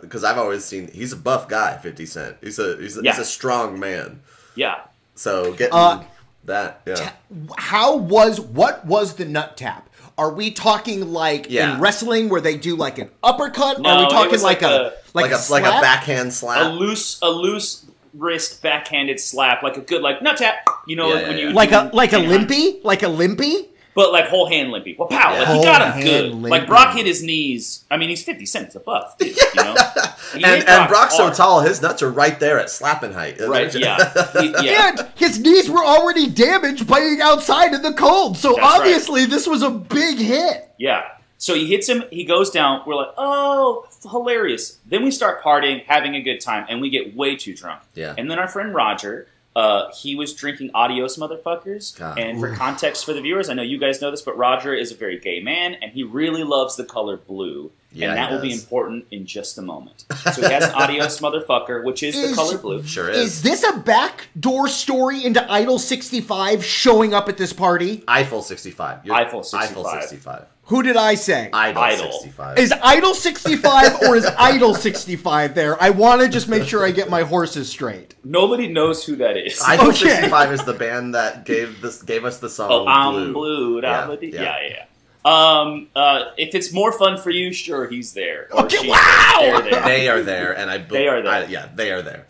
[0.00, 2.36] because I've always seen he's a buff guy, Fifty Cent.
[2.40, 3.12] He's a he's a, Yeah.
[3.12, 4.20] he's a strong man.
[4.54, 4.80] yeah.
[5.16, 6.04] So getting Uh,
[6.44, 6.94] that, yeah.
[6.94, 7.14] Ta-
[7.56, 9.87] How was what was the nut tap?
[10.18, 11.74] Are we talking like Yeah.
[11.76, 13.80] in wrestling where they do like an uppercut?
[13.80, 16.66] No, Are we talking was like, like a, a- like, a like a backhand slap?
[16.66, 20.56] A loose, a loose wrist backhanded slap, like a good, like, nut tap.
[20.88, 21.44] You know, Yeah, like yeah, when yeah.
[21.48, 21.50] you.
[21.52, 23.68] like do a like a limpy, like a limpy.
[23.98, 24.94] But like whole hand limpy.
[24.96, 25.32] Well, pow!
[25.32, 25.38] Yeah.
[25.40, 26.30] Like Whole he got him good.
[26.30, 26.50] limpy.
[26.50, 27.84] Like Brock hit his knees.
[27.90, 28.72] I mean, he's fifty cent.
[28.76, 29.74] A buff, dude, you know.
[30.34, 33.40] And hit and Brock's so tall, his nuts are right there at slapping height.
[33.40, 33.74] Right?
[33.74, 33.96] Yeah.
[34.40, 34.90] He- yeah.
[34.90, 38.36] And his knees were already damaged playing outside in the cold.
[38.36, 38.78] So That's right.
[38.78, 40.70] obviously this was a big hit.
[40.78, 41.02] Yeah.
[41.38, 42.04] So he hits him.
[42.12, 42.82] He goes down.
[42.86, 44.78] We're like, oh, hilarious.
[44.86, 47.80] Then we start partying, having a good time, and we get way too drunk.
[47.96, 48.14] Yeah.
[48.16, 49.26] And then our friend Roger.
[49.58, 52.16] Uh, he was drinking adios motherfuckers God.
[52.18, 54.92] and for context for the viewers i know you guys know this but roger is
[54.92, 58.40] a very gay man and he really loves the color blue Yeah, and that will
[58.40, 62.34] be important in just a moment so he has an adios motherfucker which is, the
[62.36, 63.42] color blue Sure Is is.
[63.42, 68.04] this a backdoor story into Idol 65 showing up at this party?
[68.06, 69.04] Eiffel 65.
[69.06, 69.70] You're- Eiffel 65.
[69.70, 70.44] Eiffel 65.
[70.68, 71.48] Who did I say?
[71.52, 72.12] Idol, Idol.
[72.12, 72.58] 65.
[72.58, 75.82] Is Idol 65 or is Idol 65 there?
[75.82, 78.14] I want to just make sure I get my horses straight.
[78.22, 80.08] nobody knows who that is Eiffel Okay.
[80.10, 83.32] 65 is the band that gave this gave us the song Oh, I'm Blue.
[83.32, 83.80] blue.
[83.82, 84.42] Yeah, Yeah, yeah.
[84.42, 84.84] yeah, yeah.
[85.24, 88.48] Um, uh, if it's more fun for you, sure, he's there.
[88.52, 89.38] Or Okay, she's wow!
[89.40, 89.60] there.
[89.62, 89.84] They're there.
[89.84, 91.32] They are there, and I bel- They are there.
[91.32, 92.26] I- yeah, they are there.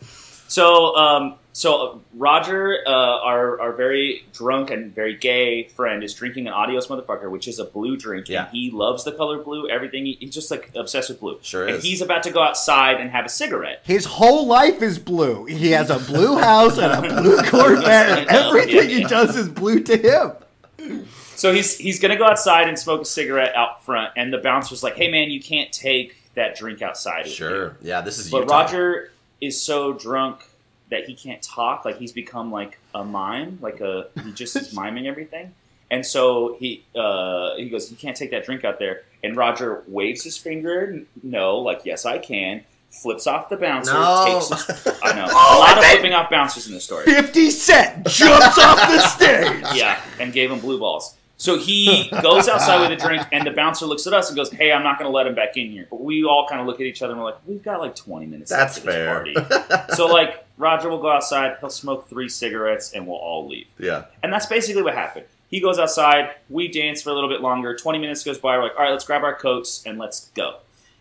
[0.48, 6.14] So, um, so uh, Roger, uh, our our very drunk and very gay friend, is
[6.14, 8.28] drinking an Adios motherfucker, which is a blue drink.
[8.28, 8.44] Yeah.
[8.44, 9.68] And he loves the color blue.
[9.68, 10.06] Everything.
[10.06, 11.40] He, he's just like obsessed with blue.
[11.42, 11.82] Sure And is.
[11.82, 13.80] he's about to go outside and have a cigarette.
[13.82, 15.46] His whole life is blue.
[15.46, 19.48] He has a blue house and a blue Corvette, and everything yeah, he does is
[19.48, 21.02] blue to him.
[21.34, 24.84] So he's he's gonna go outside and smoke a cigarette out front, and the bouncer's
[24.84, 27.76] like, "Hey man, you can't take that drink outside." Sure.
[27.82, 28.60] Yeah, this is But Utah.
[28.60, 30.44] Roger is so drunk
[30.90, 31.84] that he can't talk.
[31.84, 33.58] Like he's become like a mime.
[33.60, 35.54] Like a he just is miming everything.
[35.90, 39.82] And so he uh, he goes, "You can't take that drink out there." And Roger
[39.88, 42.64] waves his finger, no, like yes, I can.
[42.90, 43.92] Flips off the bouncer.
[43.92, 44.24] No.
[44.48, 47.04] Takes his, I know Oh, a lot of flipping off bouncers in the story.
[47.04, 49.76] 50 Cent jumps off the stage.
[49.76, 51.14] Yeah, and gave him blue balls.
[51.36, 54.50] So he goes outside with a drink, and the bouncer looks at us and goes,
[54.50, 56.66] "Hey, I'm not going to let him back in here." But we all kind of
[56.66, 59.24] look at each other and we're like, "We've got like 20 minutes." That's left of
[59.26, 59.74] this fair.
[59.76, 59.94] Party.
[59.94, 63.66] so like, Roger will go outside, he'll smoke three cigarettes, and we'll all leave.
[63.78, 64.04] yeah.
[64.22, 65.24] And that's basically what happened.
[65.50, 67.74] He goes outside, we dance for a little bit longer.
[67.76, 70.56] 20 minutes goes by, we're like, all right, let's grab our coats and let's go.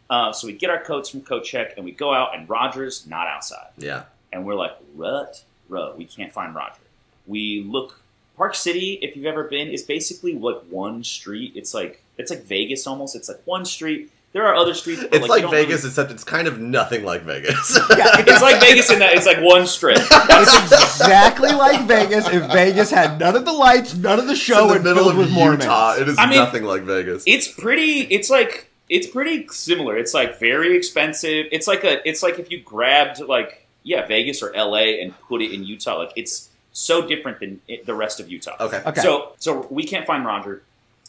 [0.10, 3.06] Uh, so we get our coats from Coat Check and we go out, and Roger's
[3.08, 4.04] not outside Yeah.
[4.32, 6.80] and we're like, rut, rut, we can't find Roger.
[7.26, 8.00] We look
[8.38, 11.54] Park City, if you've ever been, is basically like one street.
[11.56, 13.16] It's like it's like Vegas almost.
[13.16, 14.12] It's like one street.
[14.38, 15.02] There are other streets.
[15.02, 17.76] But It's like, like, Vegas, really- except it's kind of nothing like Vegas.
[17.90, 19.98] Yeah, it's like Vegas in that it's like one strip.
[20.30, 24.42] It's exactly like Vegas if Vegas had none of the lights, none of the It's
[24.42, 25.40] show, in the and middle of with Utah.
[25.40, 26.00] Mormons.
[26.02, 27.24] It is I mean- nothing like Vegas.
[27.26, 28.02] It's pretty.
[28.02, 29.98] It's like it's pretty similar.
[29.98, 31.48] It's like very expensive.
[31.52, 32.08] It's like a.
[32.08, 35.02] It's like if you grabbed like yeah Vegas or L.A.
[35.02, 35.98] and put it in Utah.
[35.98, 38.56] Like it's so different than it, the rest of Utah.
[38.60, 38.84] okay.
[38.86, 39.02] Okay.
[39.02, 40.62] So so we can't find Roger.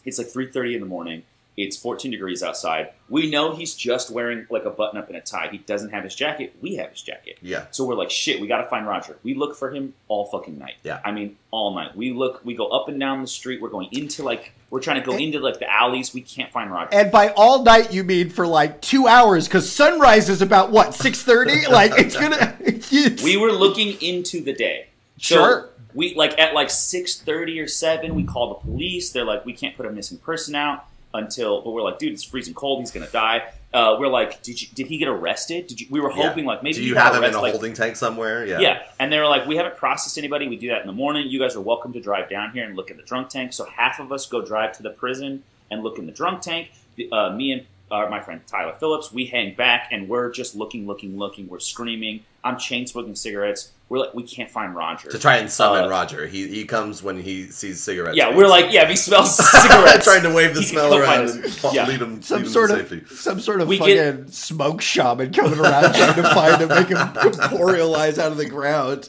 [0.07, 1.25] It's like three thirty in the morning.
[1.59, 2.91] It's fourteen degrees outside.
[3.09, 5.49] We know he's just wearing like a button up and a tie.
[5.51, 6.55] He doesn't have his jacket.
[6.61, 7.39] We have his jacket.
[7.43, 7.67] Yeah.
[7.73, 9.19] So we're like, shit, we got to find Roger.
[9.25, 10.77] We look for him all fucking night.
[10.85, 11.01] Yeah.
[11.05, 11.97] I mean, all night.
[11.97, 13.61] We look, we go up and down the street.
[13.61, 16.15] We're going into like, we're trying to go into like the alleys.
[16.15, 16.91] We can't find Roger.
[16.93, 20.95] And by all night, you mean for like two hours, because sunrise is about what
[20.95, 21.67] six thirty.
[21.69, 22.57] Like it's gonna.
[23.25, 24.87] We were looking into the day.
[25.19, 25.69] So Sure.
[25.93, 28.15] We like at like six thirty or seven.
[28.15, 29.11] We call the police.
[29.11, 30.87] They're like, we can't put a missing person out
[31.19, 31.61] until.
[31.63, 32.81] But we're like, dude, it's freezing cold.
[32.81, 33.43] He's gonna die.
[33.75, 35.67] Uh, we're like, did you, did he get arrested?
[35.67, 35.87] Did you?
[35.91, 36.29] We were Yeah.
[36.29, 38.47] hoping like maybe Do you have him in a like- holding tank somewhere?
[38.47, 38.61] Yeah.
[38.61, 38.83] Yeah.
[38.99, 40.49] And they were like, we haven't processed anybody.
[40.49, 41.27] We do that in the morning.
[41.29, 43.53] You guys are welcome to drive down here and look at the drunk tank.
[43.53, 46.71] So half of us go drive to the prison and look in the drunk tank.
[47.13, 50.87] Uh, me and uh, my friend Tyler Phillips, we hang back and we're just looking,
[50.87, 51.47] looking, looking.
[51.49, 52.21] We're screaming.
[52.43, 53.73] I'm chain smoking cigarettes.
[53.91, 55.09] We're like, we can't find Roger.
[55.09, 56.27] To try and summon Uh, Roger.
[56.27, 58.17] He he comes when he sees cigarettes.
[58.19, 60.05] Yeah, we're like, yeah, if he smells cigarettes.
[60.05, 61.87] trying to wave the smell around and Yeah.
[61.87, 63.15] lead him, some lead him sort to of safety.
[63.15, 66.89] some sort of We fucking get- smoke shaman coming around trying to find him, make
[66.89, 66.97] him
[67.49, 69.09] corporealize out of the ground.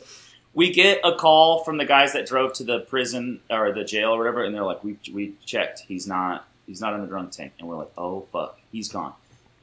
[0.53, 4.11] we get a call from the guys that drove to the prison or the jail
[4.13, 5.81] or whatever, and they're like, "We we checked.
[5.87, 6.45] He's not.
[6.65, 9.13] He's not in the drunk tank." And we're like, "Oh fuck, he's gone."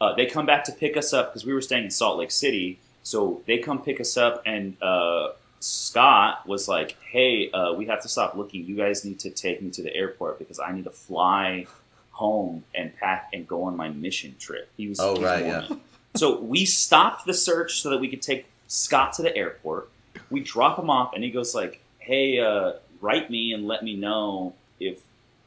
[0.00, 2.30] Uh, they come back to pick us up because we were staying in Salt Lake
[2.30, 2.78] City.
[3.06, 5.28] So they come pick us up, and uh,
[5.60, 8.66] Scott was like, "Hey, uh, we have to stop looking.
[8.66, 11.68] You guys need to take me to the airport because I need to fly
[12.10, 14.98] home and pack and go on my mission trip." He was.
[14.98, 15.80] Oh, right, Mormon.
[16.16, 19.88] So we stopped the search so that we could take Scott to the airport.
[20.28, 23.94] We drop him off, and he goes like, "Hey, uh, write me and let me
[23.94, 24.98] know if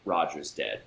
[0.06, 0.84] Roger's dead."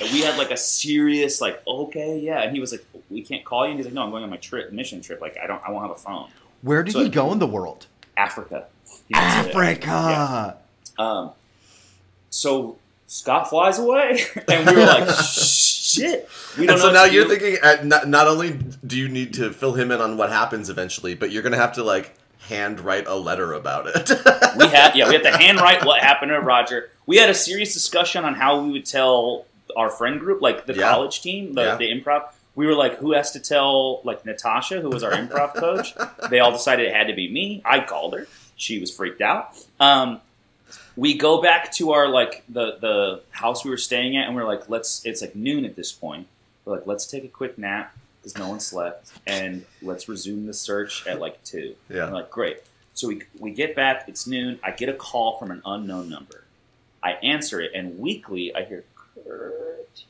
[0.00, 2.42] And we had like a serious like, okay, yeah.
[2.42, 4.30] And he was like, "We can't call you." And he's like, "No, I'm going on
[4.30, 5.20] my trip, mission trip.
[5.20, 6.28] Like, I don't, I won't have a phone."
[6.62, 7.86] Where did So- he go in the world?
[8.16, 8.66] Africa.
[9.08, 10.56] He went to Africa.
[10.98, 11.30] Um,
[12.30, 16.88] so Scott flies away, and we were like, "Shit!" We don't And know.
[16.88, 17.36] so now you're do.
[17.36, 20.68] thinking, uh, not, not only do you need to fill him in on what happens
[20.68, 24.10] eventually, but you're going to have to like hand write a letter about it.
[24.56, 26.90] we had yeah we had to handwrite what happened to Roger.
[27.06, 30.74] We had a serious discussion on how we would tell our friend group, like the
[30.74, 30.90] Yeah.
[30.90, 31.76] college team, the, Yeah.
[31.76, 32.28] the improv.
[32.54, 35.94] We were like, who has to tell like Natasha, who was our improv coach?
[36.30, 37.62] They all decided it had to be me.
[37.64, 38.26] I called her.
[38.56, 39.56] She was freaked out.
[39.78, 40.20] Um,
[40.96, 44.44] we go back to our like the the house we were staying at, and we're
[44.44, 45.04] like, let's.
[45.06, 46.26] It's like noon at this point.
[46.64, 50.52] We're like, let's take a quick nap because no one slept, and let's resume the
[50.54, 51.76] search at like two.
[51.88, 52.06] Yeah.
[52.06, 52.58] I'm like, great.
[52.94, 54.06] So we we get back.
[54.08, 54.58] It's noon.
[54.64, 56.42] I get a call from an unknown number.
[57.00, 58.82] I answer it, and weekly I hear
[59.28, 60.04] Kurt.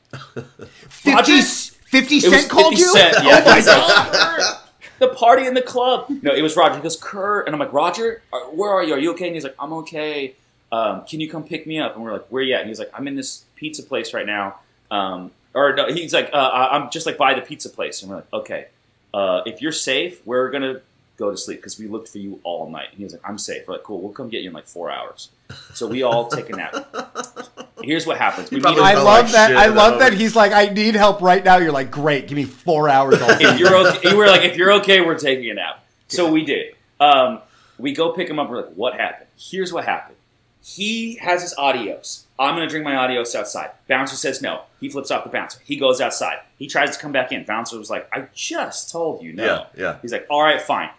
[0.89, 1.43] 50, Roger?
[1.43, 2.93] 50 It was called 50 you?
[2.93, 3.43] Cent, yeah.
[3.45, 4.59] Oh my God.
[4.99, 6.07] The party in the club.
[6.23, 6.77] No, it was Roger.
[6.77, 8.95] He goes, Kurt, and I'm like, Roger, where are you?
[8.95, 9.27] Are you okay?
[9.27, 10.35] And he's like, I'm okay.
[10.73, 11.95] Um, can you come pick me up?
[11.95, 12.61] And we're like, where are you at?
[12.61, 14.57] And he's like, I'm in this pizza place right now.
[14.91, 18.03] Um, or no, he's like, uh, I'm just like by the pizza place.
[18.03, 18.67] And we're like, okay.
[19.15, 20.81] Uh, if you're safe, we're gonna
[21.19, 22.89] go to sleep because we looked for you all night.
[22.91, 23.67] And he was like, I'm safe.
[23.67, 24.01] We're like, cool.
[24.01, 25.31] We'll come get you in like four hours.
[25.75, 27.67] So we all take a nap.
[27.83, 28.51] Here's what happens.
[28.51, 29.57] We meet I love like that.
[29.57, 31.57] I love that he's like, I need help right now.
[31.59, 33.21] You're like, great, give me four hours.
[33.21, 35.85] I'll if you're okay, we're like, if you're okay, we're taking a nap.
[36.09, 36.75] So we did.
[37.01, 37.41] Um,
[37.79, 38.49] we go pick him up.
[38.49, 39.29] We're like, what happened?
[39.37, 40.17] Here's what happened.
[40.63, 42.27] He has his adios.
[42.39, 43.71] I'm gonna drink my adios outside.
[43.89, 44.63] Bouncer says no.
[44.81, 45.61] He flips off the bouncer.
[45.65, 46.39] He goes outside.
[46.59, 47.45] He tries to come back in.
[47.45, 49.45] Bouncer was like, I just told you no.
[49.45, 49.97] Yeah, yeah.
[50.03, 50.91] He's like, all right, fine.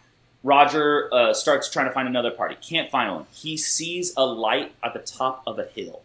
[0.44, 2.56] Roger uh, starts trying to find another party.
[2.62, 3.26] Can't find one.
[3.34, 6.02] He sees a light at the top of a hill.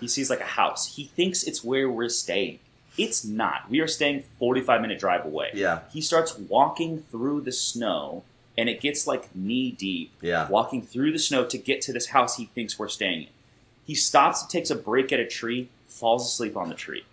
[0.00, 0.96] He sees like a house.
[0.96, 2.60] He thinks it's where we're staying.
[2.96, 3.70] It's not.
[3.70, 5.50] We are staying 45 minute drive away.
[5.54, 5.80] Yeah.
[5.92, 8.24] He starts walking through the snow,
[8.56, 10.12] and it gets like knee deep.
[10.20, 10.48] Yeah.
[10.48, 13.28] Walking through the snow to get to this house he thinks we're staying in.
[13.86, 17.04] He stops, and takes a break at a tree, falls asleep on the tree.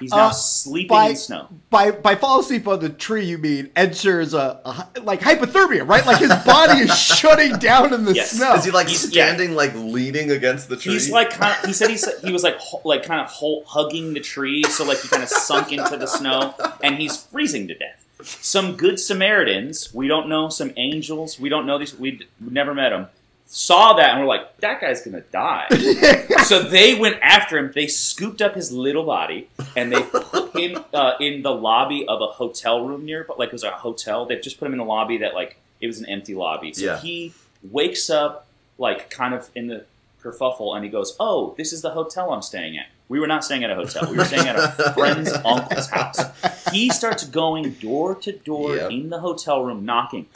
[0.00, 1.48] He's now Uh, sleeping by- in snow.
[1.70, 6.04] by by fall asleep on the tree, you mean enters a, a like hypothermia, right?
[6.04, 8.32] Like his body is shutting down in the Yes.
[8.32, 8.54] snow.
[8.54, 9.26] Is he like He's- yeah.
[9.26, 10.94] standing, like leaning against the tree?
[10.94, 11.64] He's like kind of.
[11.66, 14.64] He said he said he was like ho- like kind of ho- hugging the tree,
[14.64, 18.00] so like he kind of sunk into the snow, and he's freezing to death.
[18.40, 20.48] Some good Samaritans, we don't know.
[20.48, 21.94] Some angels, we don't know these.
[21.98, 23.06] We we never met them.
[23.46, 25.68] Saw that and we're like, that guy's gonna die.
[26.44, 27.70] so they went after him.
[27.72, 32.20] They scooped up his little body and they put him uh, in the lobby of
[32.20, 34.26] a hotel room near, but like it was a hotel.
[34.26, 36.72] They just put him in the lobby that like it was an empty lobby.
[36.72, 36.98] So Yeah.
[36.98, 37.32] he
[37.70, 38.46] wakes up
[38.78, 39.84] like kind of in the
[40.22, 43.44] kerfuffle and he goes, "Oh, this is the hotel I'm staying at." We were not
[43.44, 44.10] staying at a hotel.
[44.10, 46.18] We were staying at a friend's uncle's house.
[46.72, 48.90] He starts going door to door Yep.
[48.90, 50.26] in the hotel room, knocking.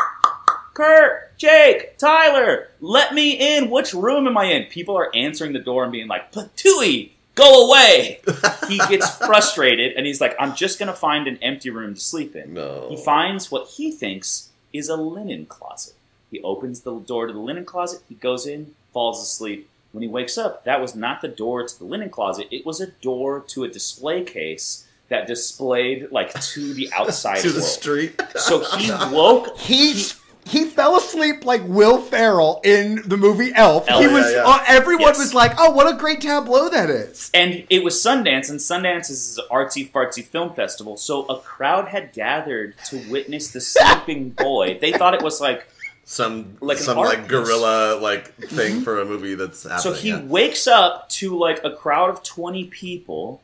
[0.79, 3.69] Kurt, Jake, Tyler, let me in.
[3.69, 4.67] Which room am I in?
[4.67, 8.21] People are answering the door and being like, Patui, go away.
[8.69, 12.01] he gets frustrated and he's like, I'm just going to find an empty room to
[12.01, 12.55] sleep in.
[12.55, 12.87] No.
[12.91, 15.95] He finds what he thinks is a linen closet.
[16.31, 19.69] He opens the door to the linen closet, he goes in, falls asleep.
[19.91, 22.81] When he wakes up, that was not the door to the linen closet, it was
[22.81, 27.65] a door to a display case that displayed like to the outside to the world.
[27.65, 28.23] street.
[28.37, 30.13] So he woke he he
[30.49, 33.89] fell asleep like Will Ferrell in the movie Elf.
[33.89, 34.01] Elf.
[34.01, 34.25] he was.
[34.33, 34.45] yeah, yeah.
[34.47, 35.19] Uh, everyone Yes.
[35.19, 39.11] was like, "Oh, what a great tableau that is!" and it was Sundance, and Sundance
[39.11, 40.97] is an artsy fartsy film festival.
[40.97, 44.79] So a crowd had gathered to witness the sleeping boy.
[44.81, 45.67] They thought it was like
[46.05, 49.81] Some Like some like guerrilla like thing for a movie that's happening.
[49.83, 50.23] so he yeah.
[50.23, 53.43] wakes up to like a crowd of twenty people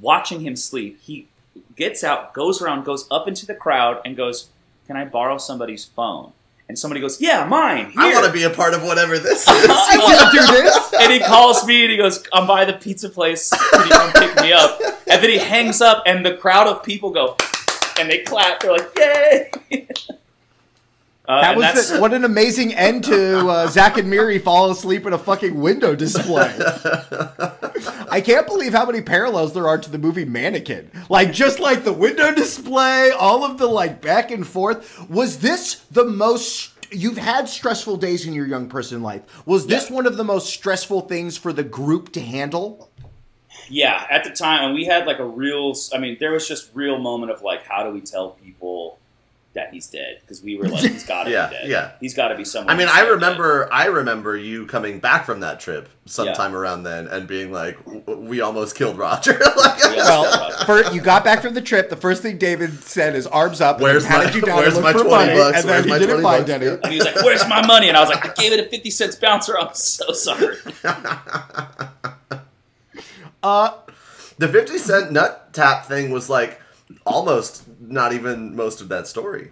[0.00, 0.98] watching him sleep.
[1.02, 1.26] He
[1.76, 4.48] gets out, goes around, goes up into the crowd, and goes,
[4.86, 6.32] "Can I borrow somebody's phone?"
[6.68, 9.48] And somebody goes, "Yeah, mine." I want to be a part of whatever this is.
[9.48, 10.94] I want to do this.
[11.00, 13.50] and he calls me and he goes, I'm by the pizza place.
[13.50, 14.78] Can you come pick me up?
[15.06, 17.36] And then he hangs up and the crowd of people go
[17.98, 18.60] and they clap.
[18.60, 19.50] They're like, yay!
[21.28, 25.04] Uh, That was the, what an amazing end to uh, Zach and Miri fall asleep
[25.06, 26.50] in a fucking window display.
[28.10, 30.90] I can't believe how many parallels there are to the movie Mannequin.
[31.10, 35.08] Like just like the window display, all of the like back and forth.
[35.10, 39.46] Was this the most you've had stressful days in your young person life?
[39.46, 39.96] Was this Yeah.
[39.96, 42.90] one of the most stressful things for the group to handle?
[43.68, 45.74] Yeah, at the time, and we had like a real.
[45.92, 48.97] I mean, there was just real moment of like, how do we tell people
[49.58, 50.18] that he's dead?
[50.20, 51.68] Because we were like, he's got to Yeah, be dead.
[51.68, 51.90] yeah.
[52.00, 52.72] he's got to be someone.
[52.74, 53.10] I mean, I not dead.
[53.10, 57.76] remember, I remember you coming back from that trip sometime around then and being like,
[58.06, 59.96] "We almost killed Roger." like, Yeah.
[59.96, 61.90] Well, for, you got back from the trip.
[61.90, 63.80] The first thing David said is arms up.
[63.80, 65.58] Where's my- you down where's and my 20 money, bucks?
[65.58, 66.50] And Where's then my he didn't find bucks?
[66.62, 66.66] any.
[66.68, 68.68] And he was like, "Where's my money?" And I was like, "I gave it a
[68.68, 69.58] fifty cents bouncer.
[69.58, 70.56] I'm so sorry."
[73.42, 73.70] Uh,
[74.38, 76.60] the fifty cent nut tap thing was like
[77.06, 79.50] almost not even most of that story.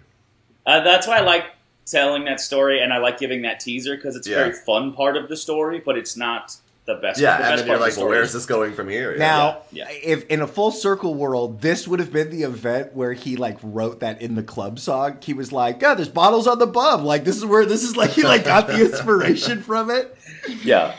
[0.65, 1.45] Uh, that's why I like
[1.85, 4.37] telling that story, and I like giving that teaser because it's a Yeah.
[4.37, 7.19] very fun part of the story, but it's not the best.
[7.19, 9.17] Yeah, the and best then you're like, "Well, where's this going from here?" Yeah.
[9.19, 9.97] Now, Yeah, yeah.
[10.03, 13.57] if in a full circle world, this would have been the event where he like
[13.61, 15.17] wrote that in the club song.
[15.21, 17.95] He was like, "Oh, there's bottles on the bub." Like this is where this is
[17.97, 20.15] like he like got the inspiration from it.
[20.63, 20.95] Yeah,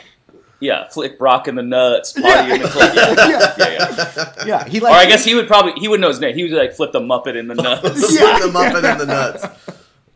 [0.59, 0.87] yeah.
[0.89, 2.55] Flick Brock in the nuts, party Yeah.
[2.55, 2.91] in the club.
[2.95, 4.45] Yeah, Yeah, yeah, yeah.
[4.45, 4.67] yeah.
[4.67, 4.89] He Or.
[4.89, 6.35] I guess he would probably he would know his name.
[6.35, 8.13] He would like flip the Muppet in the nuts.
[8.19, 8.37] Yeah.
[8.39, 9.45] Put the muffin in the nuts.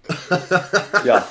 [1.05, 1.25] yeah,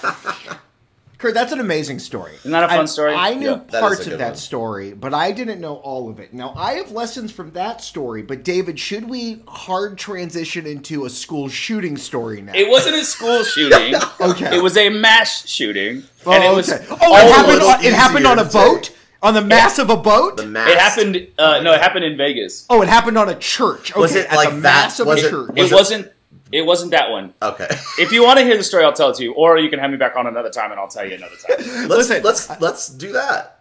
[1.18, 2.32] Kurt, that's an amazing story.
[2.36, 3.14] Isn't that a fun I- story?
[3.14, 3.80] I knew Yeah.
[3.80, 4.36] Parts a of that one.
[4.36, 6.32] story, but I didn't know all of it.
[6.32, 11.10] Now, I have lessons from that story, but David, should we hard transition into a
[11.10, 12.52] school shooting story now?
[12.54, 13.94] it wasn't a school shooting.
[14.20, 14.56] Okay.
[14.56, 16.70] it was a mass shooting, oh, and it oh, was.
[16.72, 18.90] Oh, it happened, on, it happened on a easier to boat?
[19.22, 20.36] On the mass of a boat?
[20.36, 20.70] The mask.
[20.72, 21.28] It happened.
[21.38, 22.66] Uh, no, it happened in Vegas.
[22.68, 23.92] Oh, it happened on a church.
[23.92, 24.62] Okay, Was it at like the that?
[24.62, 25.50] mass of Was a it- church.
[25.56, 26.12] was it wasn't.
[26.50, 27.32] It wasn't that one.
[27.40, 27.66] Okay.
[27.98, 29.78] If you want to hear the story, I'll tell it to you, or you can
[29.78, 31.56] have me back on another time, and I'll tell you another time.
[31.88, 33.60] Let's Listen, let's let's do that.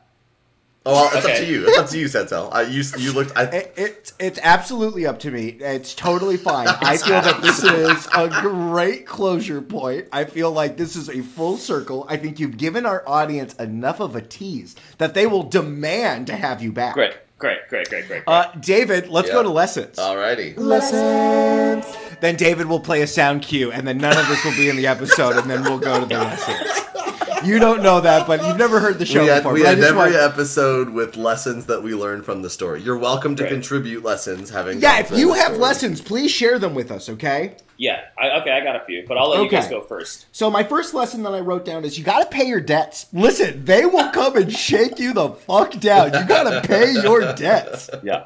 [0.83, 1.67] Oh, well, it's up to you.
[1.67, 2.49] It's up to you, Santel.
[2.51, 3.37] I you you looked.
[3.37, 5.49] I, It, it's it's absolutely up to me.
[5.59, 6.67] It's totally fine.
[6.81, 10.07] I feel that this is a great closure point.
[10.11, 12.07] I feel like this is a full circle.
[12.09, 16.35] I think you've given our audience enough of a tease that they will demand to
[16.35, 16.95] have you back.
[16.95, 18.25] Great, great, great, great, great.
[18.25, 18.33] great.
[18.33, 19.35] Uh, David, let's Yeah.
[19.35, 19.97] go to lessons.
[19.97, 20.57] alrighty.
[20.57, 21.85] Lessons.
[22.21, 24.77] Then David will play a sound cue, and then none of this will be in
[24.77, 26.69] the episode, and then we'll go to the lessons.
[27.43, 29.53] You don't know that, but you've never heard the show We had, before.
[29.53, 32.81] we but I had every want- episode with lessons that we learned from the story.
[32.81, 33.51] You're welcome to Right.
[33.51, 34.49] contribute lessons.
[34.51, 35.59] Having yeah, if you have story.
[35.59, 37.55] lessons, please share them with us, okay?
[37.77, 40.27] yeah, I, okay, I got a few, but I'll let you guys go first.
[40.31, 43.07] So my first lesson that I wrote down is you got to pay your debts.
[43.11, 46.13] Listen, they will come and shake you the fuck down.
[46.13, 47.89] You got to pay your debts.
[48.03, 48.25] Yeah,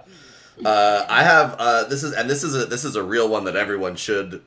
[0.63, 3.43] Uh, I have uh, this is and this is a this is a real one
[3.45, 4.41] that everyone should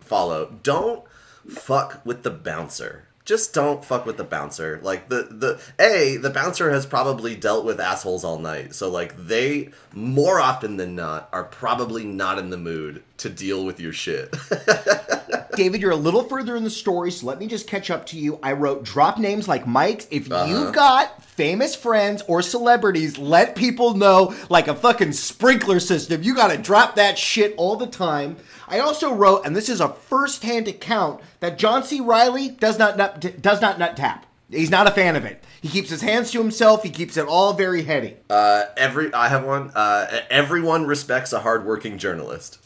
[0.00, 0.52] follow.
[0.62, 1.02] Don't
[1.48, 3.03] fuck with the bouncer.
[3.24, 4.80] Just don't fuck with the bouncer.
[4.82, 9.16] Like the the a the bouncer has probably dealt with assholes all night, so like
[9.16, 13.92] they more often than not are probably not in the mood to deal with your
[13.92, 14.34] shit.
[15.56, 18.18] David, you're a little further in the story, so let me just catch up to
[18.18, 18.40] you.
[18.42, 20.06] I wrote drop names like Mike's.
[20.10, 20.46] If Uh-huh.
[20.52, 26.24] you've got famous friends or celebrities, let people know like a fucking sprinkler system.
[26.24, 28.36] You got to drop that shit all the time.
[28.66, 32.00] I also wrote, and this is a first-hand account, that John C.
[32.00, 34.26] Reilly does not nut, does not nut tap.
[34.50, 35.42] He's not a fan of it.
[35.62, 36.82] He keeps his hands to himself.
[36.82, 38.16] He keeps it all very heady.
[38.28, 39.70] uh, every I have one.
[39.74, 42.58] Uh, everyone respects a hardworking journalist.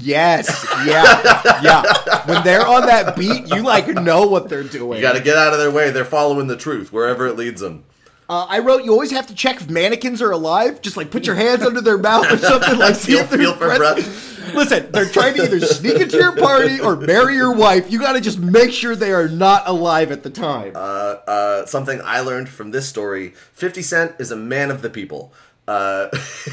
[0.00, 1.82] Yes, yeah, yeah.
[2.26, 4.96] When they're on that beat, you like know what they're doing.
[4.98, 5.90] You got to get out of their way.
[5.90, 7.84] They're following the truth wherever it leads them.
[8.28, 10.82] Uh, I wrote you always have to check if mannequins are alive.
[10.82, 12.78] Just like put your hands under their mouth or something.
[12.78, 16.16] Like see Feel- if they're feel for breath- Listen, they're trying to either sneak into
[16.16, 17.90] your party or marry your wife.
[17.90, 20.72] You got to just make sure they are not alive at the time.
[20.74, 20.78] Uh,
[21.26, 25.34] uh, something I learned from this story: Fifty Cent is a man of the people.
[25.68, 26.08] Uh,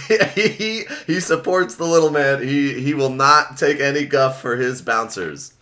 [0.36, 2.44] he he supports the little man.
[2.46, 5.54] He he will not take any guff for his bouncers.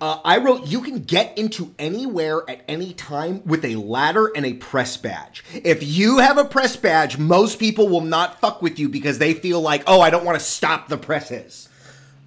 [0.00, 4.44] Uh, I wrote you can get into anywhere at any time with a ladder and
[4.44, 5.44] a press badge.
[5.54, 9.34] If you have a press badge, most people will not fuck with you because they
[9.34, 11.68] feel like, oh, I don't want to stop the presses.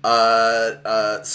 [0.02, 1.26] Uh, uh,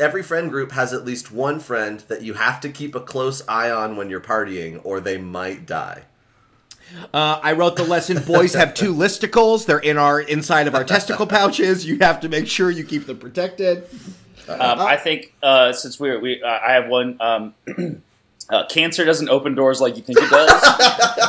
[0.00, 3.46] every friend group has at least one friend that you have to keep a close
[3.46, 6.02] eye on when you're partying, or they might die.
[7.12, 9.66] Uh, I wrote the lesson: boys have two listicles.
[9.66, 11.86] They're in our inside of our testicle pouches.
[11.86, 13.84] You have to make sure you keep them protected.
[14.48, 17.16] um, I think uh, since we're we, uh, I have one.
[17.20, 17.54] Um,
[18.50, 20.50] Uh, cancer doesn't open doors like you think it does.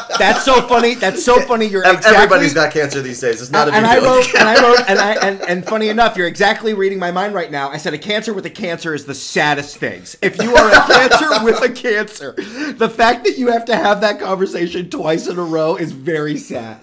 [0.19, 0.95] That's so funny.
[0.95, 1.65] That's so funny.
[1.65, 2.15] You're exactly.
[2.15, 3.41] Everybody's got cancer these days.
[3.41, 4.09] It's not a big and I deal.
[4.09, 7.33] wrote, and I wrote, and I, and, and funny enough, you're exactly reading my mind
[7.33, 7.69] right now.
[7.69, 10.15] I said a cancer with a cancer is the saddest things.
[10.21, 12.33] If you are a cancer with a cancer,
[12.73, 16.37] the fact that you have to have that conversation twice in a row is very
[16.37, 16.79] sad.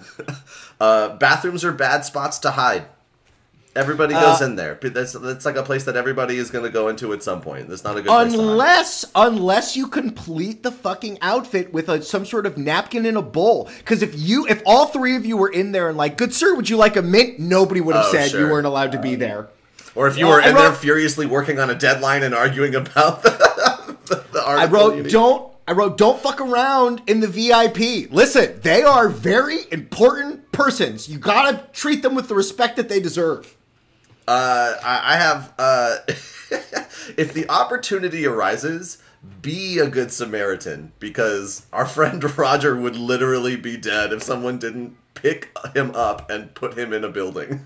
[0.79, 2.85] Uh, bathrooms are bad spots to hide.
[3.77, 4.77] Everybody goes Uh, in there.
[4.81, 7.69] That's, that's like a place that everybody is going to go into at some point.
[7.69, 8.49] That's not a good place to hide.
[8.49, 13.21] Unless, unless you complete the fucking outfit with a, some sort of napkin in a
[13.21, 13.69] bowl.
[13.77, 16.55] Because if you, if all three of you were in there and like, good sir,
[16.55, 17.39] would you like a mint?
[17.39, 19.49] Nobody would have Oh, said you weren't allowed to be there.
[19.95, 23.29] Or if you were in there furiously working on a deadline and arguing about the,
[24.05, 25.53] the, the I wrote, don't.
[25.69, 28.09] I wrote, don't fuck around in the VIP.
[28.09, 31.09] Listen, they are very important persons.
[31.09, 33.56] You gotta treat them with the respect that they deserve.
[34.27, 35.53] Uh, I, I have.
[35.57, 35.97] Uh,
[37.17, 38.97] if the opportunity arises,
[39.41, 44.97] be a good Samaritan because our friend Roger would literally be dead if someone didn't
[45.21, 47.65] pick him up and put him in a building.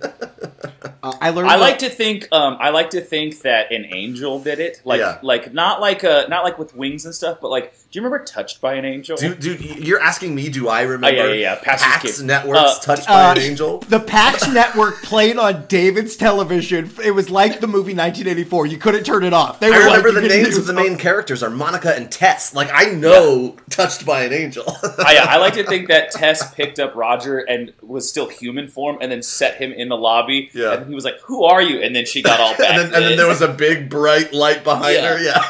[1.03, 1.49] Uh, I learned.
[1.49, 2.27] I like to think.
[2.31, 4.81] Um, I like to think that an angel did it.
[4.85, 5.19] Like, Yeah.
[5.21, 8.23] like not like a not like with wings and stuff, but like, do you remember
[8.23, 9.17] Touched by an Angel?
[9.17, 11.55] Dude, dude, you're asking me, do I remember Oh, yeah, yeah, yeah.
[11.61, 12.25] Pastor's Pax Kid.
[12.25, 13.79] Networks Uh, touched by uh, an angel?
[13.79, 16.89] The PAX network played on David's television.
[17.03, 18.67] It was like the movie 1984.
[18.67, 19.59] You couldn't turn it off.
[19.59, 22.09] They I were like, remember you the names of the main characters are Monica and
[22.09, 22.53] Tess.
[22.55, 24.63] Like I know touched by an angel.
[24.83, 28.97] I, I like to think that Tess picked up Roger and was still human form,
[29.01, 30.49] and then set him in the lobby.
[30.53, 30.73] Yeah.
[30.73, 32.59] and he was like, "Who are you?" And then she got all back.
[32.71, 35.13] and then and then there was a big bright light behind Yeah.
[35.17, 35.23] her.
[35.23, 35.41] Yeah.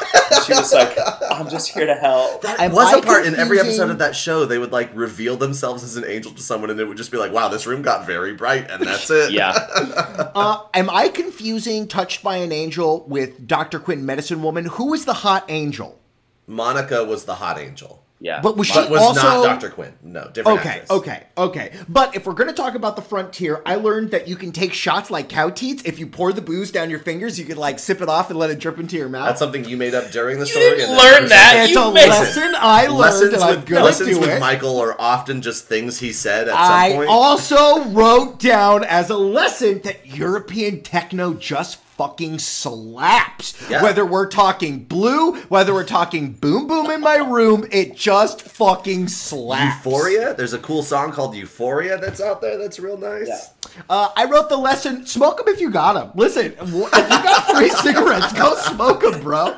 [0.46, 0.96] she was like,
[1.30, 3.98] "I'm just here to help." That Am was I a part in every episode of
[3.98, 4.44] that show.
[4.44, 7.18] They would like reveal themselves as an angel to someone, and it would just be
[7.18, 9.32] like, "Wow, this room got very bright," and that's it.
[9.32, 9.52] Yeah,
[10.34, 13.78] Uh, am I confusing Touched by an Angel with Dr.
[13.78, 14.64] Quinn, Medicine Woman?
[14.66, 15.98] Who is the hot angel?
[16.46, 18.40] Monica was the hot angel, yeah.
[18.40, 19.92] But was she but was also not Doctor Quinn.
[20.02, 20.60] No, different.
[20.60, 20.90] Okay, actress.
[20.90, 21.72] okay, okay.
[21.88, 24.72] But if we're going to talk about the frontier, I learned that you can take
[24.72, 25.82] shots like cow teats.
[25.84, 28.38] If you pour the booze down your fingers, you can like sip it off and
[28.38, 29.26] let it drip into your mouth.
[29.26, 30.64] That's something you made up during the You story.
[30.70, 31.60] didn't and learn presented- that.
[31.64, 34.20] it's you a made- lesson I learned, Lessons and I'm with, going lessons to do
[34.20, 34.40] with it.
[34.40, 37.10] Michael are often just things he said at I some point.
[37.10, 43.54] also wrote down as a lesson that European techno just fucking slaps.
[43.70, 43.80] Yeah.
[43.82, 49.06] Whether we're talking blue, whether we're talking boom boom in my room, it just fucking
[49.06, 49.76] slaps.
[49.86, 50.34] Euphoria.
[50.34, 52.58] There's a cool song called Euphoria that's out there.
[52.58, 53.28] That's real nice.
[53.28, 53.82] Yeah.
[53.88, 56.10] Uh, I wrote the lesson: smoke them if you got them.
[56.16, 59.56] Listen, if you got free cigarettes, go smoke them, bro.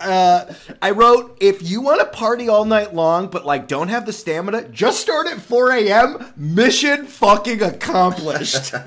[0.00, 4.06] Uh, I wrote: if you want to party all night long, but like don't have
[4.06, 6.32] the stamina, just start at 4 a.m.
[6.36, 8.74] Mission fucking accomplished.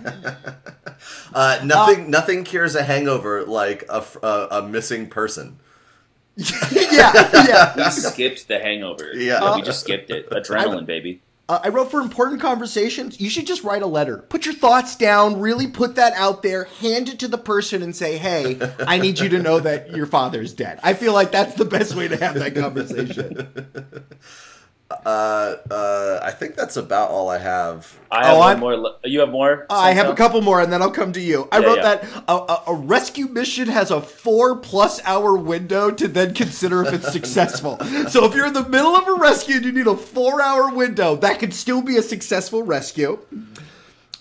[1.33, 2.11] Uh, nothing.
[2.11, 4.03] nothing cures a hangover like a
[4.51, 5.59] a missing person.
[6.35, 7.73] yeah, yeah.
[7.75, 9.11] we skipped the Hangover.
[9.13, 9.55] Yeah.
[9.55, 10.29] we just skipped it.
[10.29, 11.21] Adrenaline, baby.
[11.53, 13.21] Uh, I wrote for important conversations.
[13.21, 14.17] You should just write a letter.
[14.17, 15.39] Put your thoughts down.
[15.39, 16.63] Really put that out there.
[16.63, 20.07] Hand it to the person and say, "Hey, I need you to know that your
[20.07, 23.65] father's dead." I feel like that's the best way to have that conversation.
[25.05, 27.97] Uh, uh, I think that's about all I have.
[28.11, 28.91] I have Oh, one I'm- more.
[29.03, 29.65] You have more?
[29.69, 31.47] I have a couple more, and then I'll come to you.
[31.51, 31.83] I Yeah, wrote yeah.
[31.95, 36.83] that a, a, a rescue mission has a four plus hour window to then consider
[36.83, 37.77] if it's successful.
[38.09, 40.69] so if you're in the middle of a rescue and you need a four hour
[40.73, 43.19] window, that could still be a successful rescue.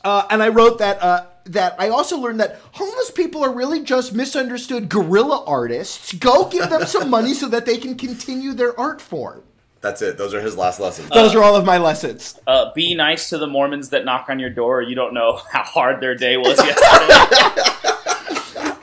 [0.05, 1.03] Uh, and I wrote that.
[1.03, 6.13] Uh, that I also learned that homeless people are really just misunderstood guerrilla artists.
[6.13, 9.43] Go give them some money so that they can continue their art form.
[9.83, 10.17] That's it.
[10.17, 11.11] Those are his last lessons.
[11.11, 12.39] Those are all of my lessons.
[12.47, 14.81] Uh, be nice to the Mormons that knock on your door.
[14.81, 17.89] You don't know how hard their day was yesterday.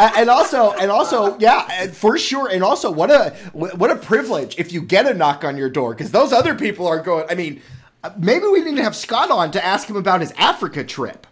[0.02, 4.72] And also and also yeah for sure and also what a what a privilege if
[4.72, 7.62] you get a knock on your door because those other people are going i mean
[8.06, 11.28] uh, maybe we need to have scott on to ask him about his africa trip
[11.28, 11.29] You-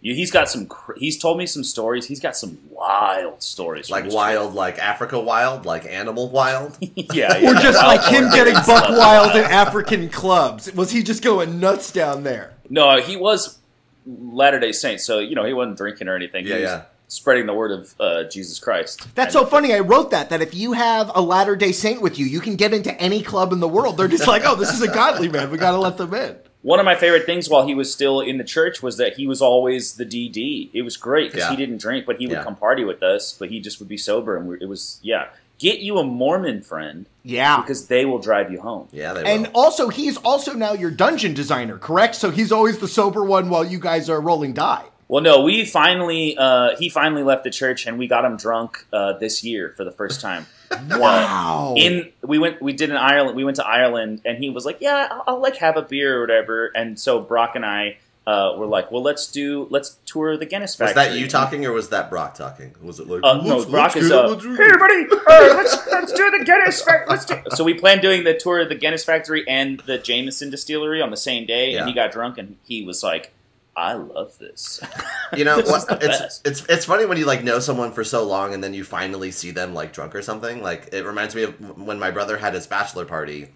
[0.00, 0.68] he's got some.
[0.96, 2.06] He's told me some stories.
[2.06, 3.90] He's got some wild stories.
[3.90, 6.76] like his wild, like Africa wild, like animal wild.
[6.80, 7.50] yeah, yeah.
[7.50, 11.90] or just like him getting buck wild in african clubs was he just going nuts
[11.92, 13.58] down there No, he was
[14.06, 16.46] Latter Day Saint, so you know he wasn't drinking or anything.
[16.46, 16.82] Yeah, he was yeah.
[17.10, 19.06] Spreading the word of uh, Jesus Christ.
[19.14, 22.18] that's so funny i wrote that that if you have a latter day saint with
[22.18, 24.72] you you can get into any club in the world they're just like oh this
[24.74, 27.66] is a godly man we gotta let them in One of my favorite things while
[27.66, 30.70] he was still in the church was that he was always the DD.
[30.72, 31.50] It was great because Yeah.
[31.50, 32.42] he didn't drink, but he would Yeah.
[32.44, 33.32] come party with us.
[33.38, 35.26] But he just would be sober, and we it was yeah.
[35.60, 38.86] Get you a Mormon friend yeah because they will drive you home.
[38.92, 39.60] Yeah, they And will.
[39.60, 42.14] also, he's also now your dungeon designer, correct?
[42.14, 44.84] So he's always the sober one while you guys are rolling die.
[45.08, 48.84] Well, no, we finally uh, he finally left the church, and we got him drunk
[48.92, 50.46] uh, this year for the first time.
[50.88, 51.74] Wow.
[51.76, 54.78] in we went we did in Ireland we went to Ireland and he was like
[54.80, 58.54] yeah I'll, I'll like have a beer or whatever and so Brock and I uh,
[58.58, 60.94] were like well let's do let's tour the Guinness Factory.
[61.02, 62.74] Was that you talking or was that Brock talking?
[62.82, 66.30] Was it like uh, no "Let's- Brock is uh, hey everybody uh, let's let's do
[66.38, 69.48] the Guinness factory let's do so we planned doing the tour of the Guinness factory
[69.48, 71.80] and the Jameson distillery on the same day Yeah.
[71.80, 73.32] and he got drunk and he was like
[73.78, 74.80] I love this
[75.36, 76.46] You know, This is it's best.
[76.46, 79.30] it's it's funny when you like know someone for so long and then you finally
[79.30, 80.62] see them like drunk or something.
[80.62, 83.48] Like it reminds me of when my brother had his bachelor party.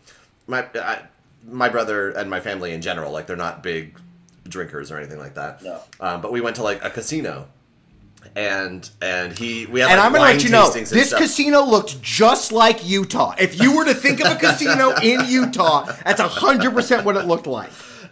[0.46, 1.02] My I,
[1.44, 3.98] my brother and my family in general, like they're not big
[4.48, 5.62] drinkers or anything like that.
[5.62, 5.80] No.
[5.98, 7.48] Um, but we went to like a casino,
[8.36, 11.20] and and he we had and like, I'm gonna wine let you know, this stuff.
[11.20, 13.34] casino looked just like Utah.
[13.38, 17.26] If you were to think of a casino in Utah, that's hundred percent what it
[17.26, 17.70] looked like.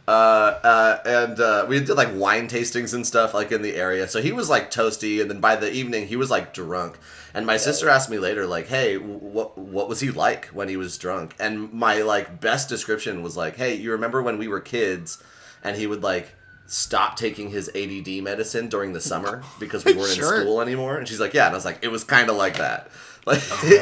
[0.09, 4.09] Uh, uh, and uh, we did like wine tastings and stuff like in the area.
[4.09, 6.98] So he was like toasty, and then by the evening he was like drunk.
[7.32, 10.76] And my sister asked me later, like, "Hey, what what was he like when he
[10.76, 14.61] was drunk?" And my like best description was like, "Hey, you remember when we were
[14.61, 15.22] kids,
[15.62, 16.34] and he would like."
[16.72, 20.36] Stop taking his ADD medicine during the summer because we weren't Sure.
[20.36, 22.36] in school anymore, and she's like, "Yeah," and I was like, "It was kind of
[22.36, 22.92] like that,
[23.26, 23.40] like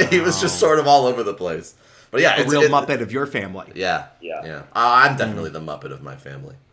[0.08, 1.74] he was just sort of all over the place."
[2.10, 3.70] But yeah, A it's real it- Muppet of your family.
[3.74, 4.44] Yeah, Yeah.
[4.44, 4.56] yeah.
[4.58, 6.54] Uh, I'm definitely the Muppet of my family.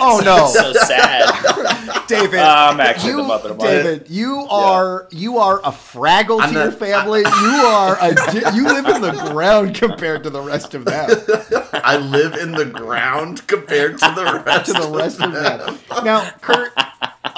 [0.00, 2.40] Oh no, so sad David.
[2.40, 6.44] I'm actually you, the Muppet of my David, you are you are a Fraggle to
[6.44, 7.20] I'm your the- family.
[7.20, 7.26] you
[7.66, 11.10] are a you live in the ground compared to the rest of them.
[11.84, 14.74] I live in the ground compared to the rest.
[14.74, 15.78] to the rest of them.
[16.04, 16.72] Now, Kurt,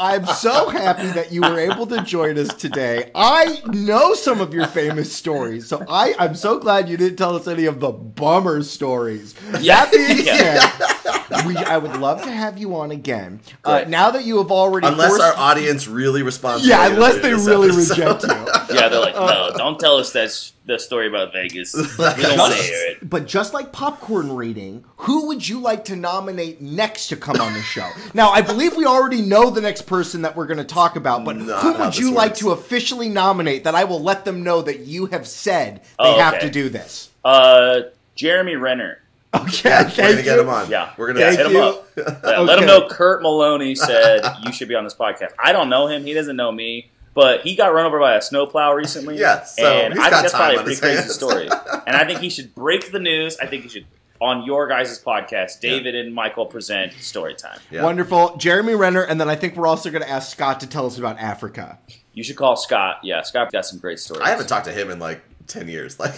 [0.03, 3.13] I'm so happy that you were able to join us today.
[3.15, 7.37] I know some of your famous stories, so I, I'm so glad you didn't tell
[7.37, 9.37] us any of the bummer stories.
[9.61, 9.87] Yeah.
[9.87, 10.89] That being Yeah.
[11.03, 13.41] Said, we, I would love to have you on again.
[13.65, 16.67] Uh, now that you have already Unless forced- our audience really responds.
[16.67, 18.23] yeah, unless they really episode.
[18.23, 18.47] reject you.
[18.77, 21.75] Yeah, they're like, no, don't tell us that's the story about Vegas.
[21.99, 23.09] We don't want to hear it.
[23.11, 27.53] But just like popcorn reading, who would you like to nominate next to come on
[27.53, 27.87] the show?
[28.15, 31.25] now, I believe we already know the next person that we're going to talk about,
[31.25, 34.43] but Not who would this you like to officially nominate that I will let them
[34.43, 37.11] know that you have said they Oh, have to do this?
[37.25, 37.81] Uh,
[38.15, 39.02] Jeremy Renner.
[39.35, 40.41] Okay, Yeah, we're thank gonna get you.
[40.43, 40.70] him on.
[40.70, 40.93] Yeah.
[40.97, 41.20] we're gonna.
[41.20, 41.62] Yeah, Thank hit him you.
[41.62, 41.89] up.
[42.24, 45.30] Yeah, Let him know Kurt Maloney said you should be on this podcast.
[45.43, 46.05] I don't know him.
[46.05, 46.91] He doesn't know me.
[47.14, 49.18] But he got run over by a snowplow recently.
[49.18, 51.49] Yeah, so and he's I got think that's probably a pretty crazy story.
[51.87, 53.37] And I think he should break the news.
[53.39, 53.85] I think he should
[54.20, 55.61] on your guys' podcast.
[55.61, 57.59] David and Michael present story time.
[57.70, 57.83] Yeah.
[57.83, 58.37] Wonderful.
[58.39, 60.97] Jeremy Renner, and then I think we're also going to ask Scott to tell us
[60.97, 61.78] about Africa.
[62.14, 63.01] You should call Scott.
[63.03, 64.22] Yeah, Scott got some great stories.
[64.22, 65.99] I haven't talked to him in like ten years.
[65.99, 66.14] Like,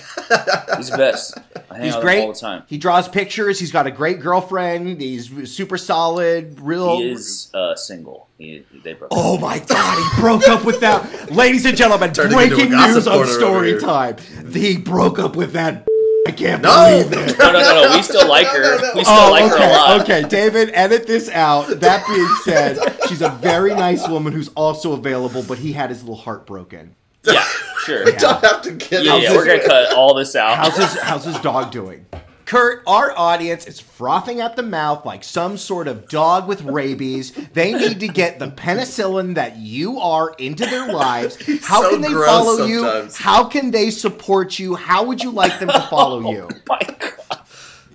[0.76, 1.38] He's the best.
[1.70, 2.20] I hang He's out great.
[2.22, 2.62] all the time.
[2.66, 3.58] He draws pictures.
[3.60, 5.00] He's got a great girlfriend.
[5.00, 6.60] He's super solid.
[6.60, 6.98] Real.
[6.98, 8.28] He is uh, single.
[8.38, 9.12] He, they broke.
[9.12, 9.18] up.
[9.18, 11.30] Oh my god, he broke up with that.
[11.32, 14.16] Ladies and gentlemen, Turning breaking news on story time.
[14.52, 15.86] He broke up with that.
[16.26, 17.04] I can't No!
[17.06, 17.38] believe it.
[17.38, 17.96] No, no, no, no.
[17.96, 18.62] We still like her.
[18.62, 18.92] No, no, no.
[18.94, 20.00] We still Oh, like her a lot.
[20.00, 20.22] okay.
[20.26, 21.68] David, edit this out.
[21.80, 26.00] That being said, she's a very nice woman who's also available, but he had his
[26.02, 26.96] little heart broken.
[27.24, 27.44] Yeah,
[27.84, 28.04] sure.
[28.04, 29.04] we don't have to get.
[29.04, 30.56] Yeah, yeah, we're gonna cut all this out.
[30.56, 32.06] How's his How's his dog doing?
[32.46, 37.32] Kurt, our audience is frothing at the mouth like some sort of dog with rabies.
[37.32, 41.36] They need to get the penicillin that you are into their lives.
[41.62, 43.08] How so can they gross follow you?
[43.14, 44.74] How can they support you?
[44.74, 46.48] How would you like them to follow oh you?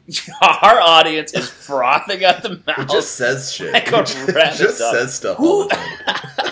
[0.10, 0.58] My God.
[0.62, 2.80] Our audience is frothing at the mouth.
[2.80, 3.74] It just says shit.
[3.74, 3.92] Like It
[4.34, 4.94] rabbit just dog.
[4.96, 5.70] says stuff all.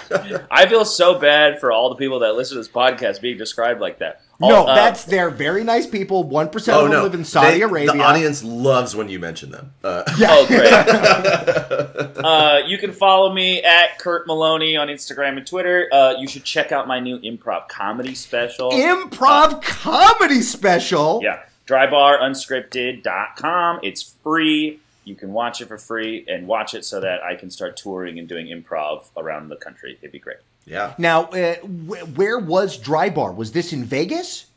[0.49, 3.81] I feel so bad for all the people that listen to this podcast being described
[3.81, 4.21] like that.
[4.39, 6.23] No, All- uh, that's they're very nice people.
[6.23, 7.91] One percent Oh of them no, live in Saudi They- Arabia.
[7.93, 9.73] The audience loves when you mention them.
[9.83, 10.27] Uh, yeah.
[10.29, 10.71] Oh, great.
[12.23, 15.89] uh, you can follow me at Kurt Maloney on Instagram and Twitter.
[15.91, 18.71] Uh, you should check out my new improv comedy special.
[18.71, 21.19] Improv comedy special.
[21.23, 23.79] yeah, drybarunscripted.com.
[23.83, 24.79] It's free.
[25.05, 28.19] You can watch it for free and watch it so that I can start touring
[28.19, 29.97] and doing improv around the country.
[30.01, 30.37] It'd be great.
[30.65, 30.95] yeah.
[30.97, 33.31] Now, uh, wh- where was Dry Bar?
[33.31, 34.47] Was this in Vegas?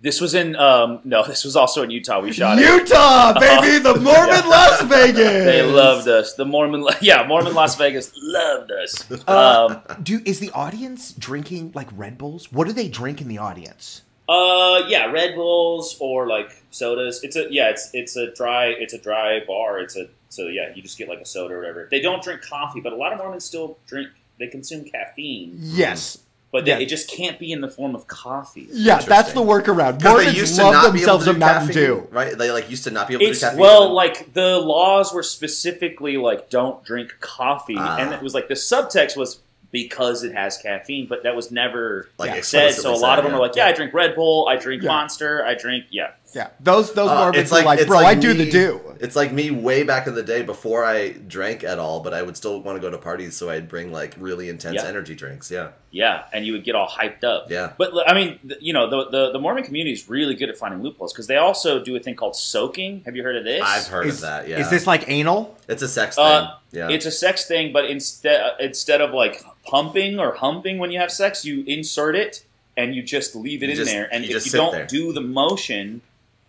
[0.00, 2.18] This was in um no, this was also in Utah.
[2.20, 2.64] We shot it.
[2.66, 5.44] Utah, baby, the Mormon Las Vegas.
[5.44, 6.34] They loved us.
[6.34, 9.08] The Mormon, yeah, Mormon Las Vegas loved us.
[9.28, 12.50] Uh, Um, Do is the audience drinking like Red Bulls?
[12.50, 14.02] What do they drink in the audience?
[14.28, 17.22] Uh, yeah, Red Bulls or like sodas.
[17.22, 19.80] It's a yeah, it's it's a dry it's a dry bar.
[19.80, 21.88] It's a so yeah, you just get like a soda or whatever.
[21.90, 24.08] They don't drink coffee, but a lot of Mormons still drink.
[24.38, 26.18] They consume caffeine, Yes.
[26.50, 26.78] but they, Yeah.
[26.78, 28.66] it just can't be in the form of coffee.
[28.72, 29.98] Yeah, that's the workaround.
[29.98, 32.08] Because they Mormons used to love not themselves a Mountain caffeine, Dew.
[32.10, 32.36] right?
[32.36, 33.60] They like used to not be able It's to do caffeine.
[33.60, 37.98] well, like the laws were specifically like don't drink coffee, Ah.
[37.98, 39.38] and it was like the subtext was
[39.72, 42.74] because it has caffeine, but that was never Like, said.
[42.74, 43.38] So a lot of them yeah.
[43.38, 44.88] are like, yeah, I drink Red Bull, I drink Yeah.
[44.88, 46.12] Monster, I drink yeah.
[46.34, 48.80] Yeah, those those Uh, Mormons are like, bro, I do the do.
[49.00, 52.22] It's like me way back in the day before I drank at all, but I
[52.22, 54.86] would still want to go to parties, so I'd bring like really intense Yeah.
[54.86, 55.50] energy drinks.
[55.50, 57.50] Yeah, Yeah, and you would get all hyped up.
[57.50, 57.72] Yeah.
[57.76, 60.82] But I mean, you know, the, the, the Mormon community is really good at finding
[60.82, 63.02] loopholes because they also do a thing called soaking.
[63.04, 63.62] Have you heard of this?
[63.64, 64.48] I've heard Is, of that.
[64.48, 65.58] Yeah, is this like anal?
[65.68, 66.24] It's a sex thing.
[66.24, 70.92] Uh, yeah, It's a sex thing, but instead instead of like pumping or humping when
[70.92, 72.44] you have sex, you insert it
[72.76, 74.08] and you just leave it You in just- there.
[74.12, 74.86] And you if you don't there.
[74.86, 76.00] do the motion,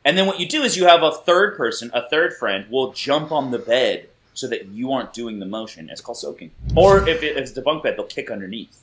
[0.05, 2.91] and then what you do is you have a third person, a third friend, will
[2.93, 5.89] jump on the bed so that you aren't doing the motion.
[5.89, 6.51] It's called soaking.
[6.75, 8.81] Or if, it, if it's a bunk bed, they'll kick underneath,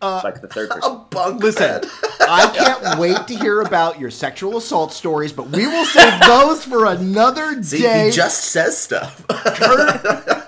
[0.00, 0.92] Uh, like the third person.
[0.92, 1.06] a person.
[1.10, 1.86] bunk Listen, bed.
[2.20, 6.64] I can't wait to hear about your sexual assault stories, but we will save those
[6.64, 8.06] for another See, day.
[8.06, 9.24] he just says stuff.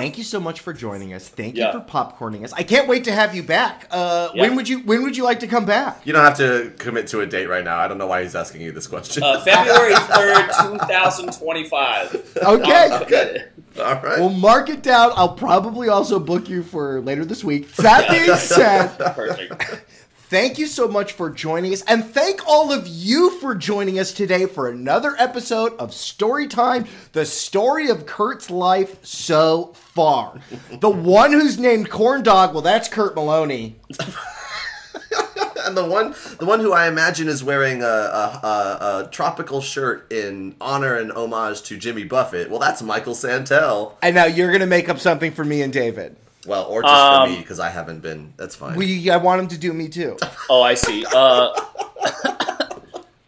[0.00, 1.28] Thank you so much for joining us.
[1.28, 1.66] Thank Yeah.
[1.74, 2.54] you for popcorning us.
[2.54, 3.86] I can't wait to have you back.
[3.90, 4.42] Uh, Yeah.
[4.42, 6.00] When would you When would you like to come back?
[6.04, 7.76] you don't have to commit to a date right now.
[7.78, 9.22] I don't know why he's asking you this question.
[9.22, 10.46] Uh, February 3rd,
[10.78, 12.16] 2025.
[12.42, 12.98] Okay.
[13.02, 13.44] Okay.
[13.78, 14.18] All right.
[14.18, 15.12] We'll mark it down.
[15.14, 17.70] I'll probably also book you for later this week.
[17.76, 19.84] That being said, Perfect.
[20.30, 21.82] thank you so much for joining us.
[21.82, 27.26] And thank all of you for joining us today for another episode of Storytime, the
[27.26, 30.40] story of Kurt's life so far.
[30.80, 33.76] the one who's named Corn Dog, well, that's Kurt Maloney.
[35.66, 39.60] and the one, the one who I imagine is wearing a, a, a, a tropical
[39.60, 42.48] shirt in honor and homage to Jimmy Buffett.
[42.50, 43.98] Well, that's Michael Santel.
[44.02, 46.16] And now you're going to make up something for me and David.
[46.46, 48.32] Well, or just Um, for me because I haven't been.
[48.38, 48.76] That's fine.
[48.76, 50.16] We, I want him to do me too.
[50.48, 51.04] Oh, I see.
[51.06, 51.50] Uh,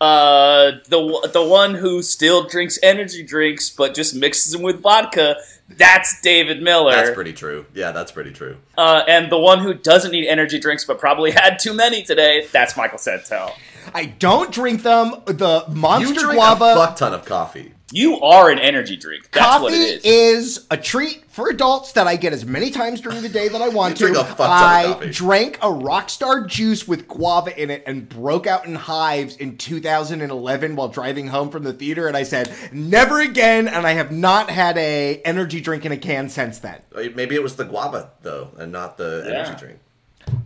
[0.01, 5.37] uh, the the one who still drinks energy drinks but just mixes them with vodka.
[5.69, 6.93] That's David Miller.
[6.93, 7.65] that's pretty true.
[7.75, 8.57] Yeah, that's pretty true.
[8.77, 12.47] Uh, and the one who doesn't need energy drinks but probably had too many today.
[12.53, 13.57] That's Michael Santel.
[13.95, 15.15] I don't drink them.
[15.27, 16.65] The You Monster drink Guava.
[16.65, 17.73] a fuck ton of coffee.
[17.93, 19.31] You are an energy drink.
[19.31, 20.57] That's Coffee what it is.
[20.57, 23.61] is a treat for adults that I get as many times during the day that
[23.63, 24.13] I want You to.
[24.15, 25.11] drink a fuck ton of I coffee.
[25.11, 30.77] drank a Rockstar juice with guava in it and broke out in hives in 2011
[30.77, 33.69] while driving home from the theater, and I said never again.
[33.69, 36.81] And I have not had a energy drink in a can since then.
[36.95, 39.35] Maybe it was the guava though, and not the Yeah.
[39.35, 39.79] energy drink.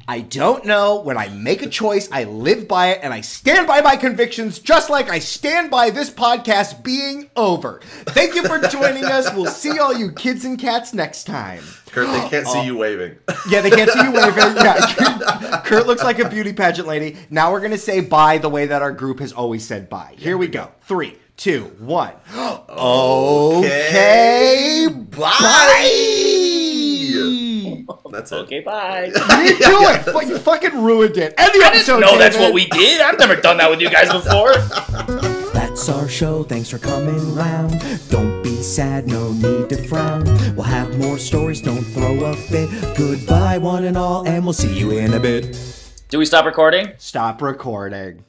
[0.09, 1.01] I don't know.
[1.01, 4.61] When I make a choice, I live by it and I stand by my convictions,
[4.61, 7.81] just like I stand by this podcast being over.
[8.07, 9.33] Thank you for joining us.
[9.35, 11.65] We'll see all you kids and cats next time.
[11.87, 12.53] Kurt, they can't Oh.
[12.53, 12.81] see you oh.
[12.81, 13.17] waving.
[13.51, 14.57] Yeah, they can't see you waving.
[14.57, 17.17] Yeah, Kurt looks like a beauty pageant lady.
[17.31, 20.15] Now we're gonna say bye the way that our group has always said bye.
[20.19, 20.71] Here we go.
[20.83, 22.13] Three, two, one.
[23.59, 26.23] Okay, bye.
[28.11, 28.37] That's it.
[28.37, 29.07] Okay, bye.
[29.07, 30.07] You didn't do it.
[30.13, 31.35] But you fucking ruined it.
[31.39, 32.01] End the I episode.
[32.01, 32.45] didn't know that's David.
[32.47, 33.01] what we did.
[33.01, 34.55] I've never done that with you guys before.
[35.53, 37.81] That's our show, thanks for coming round.
[38.11, 40.25] Don't be sad, no need to frown.
[40.55, 42.69] We'll have more stories, don't throw a fit.
[42.97, 45.57] Goodbye, one and all, and we'll see you in a bit.
[46.09, 46.93] Do we stop recording?
[46.99, 48.25] Stop recording.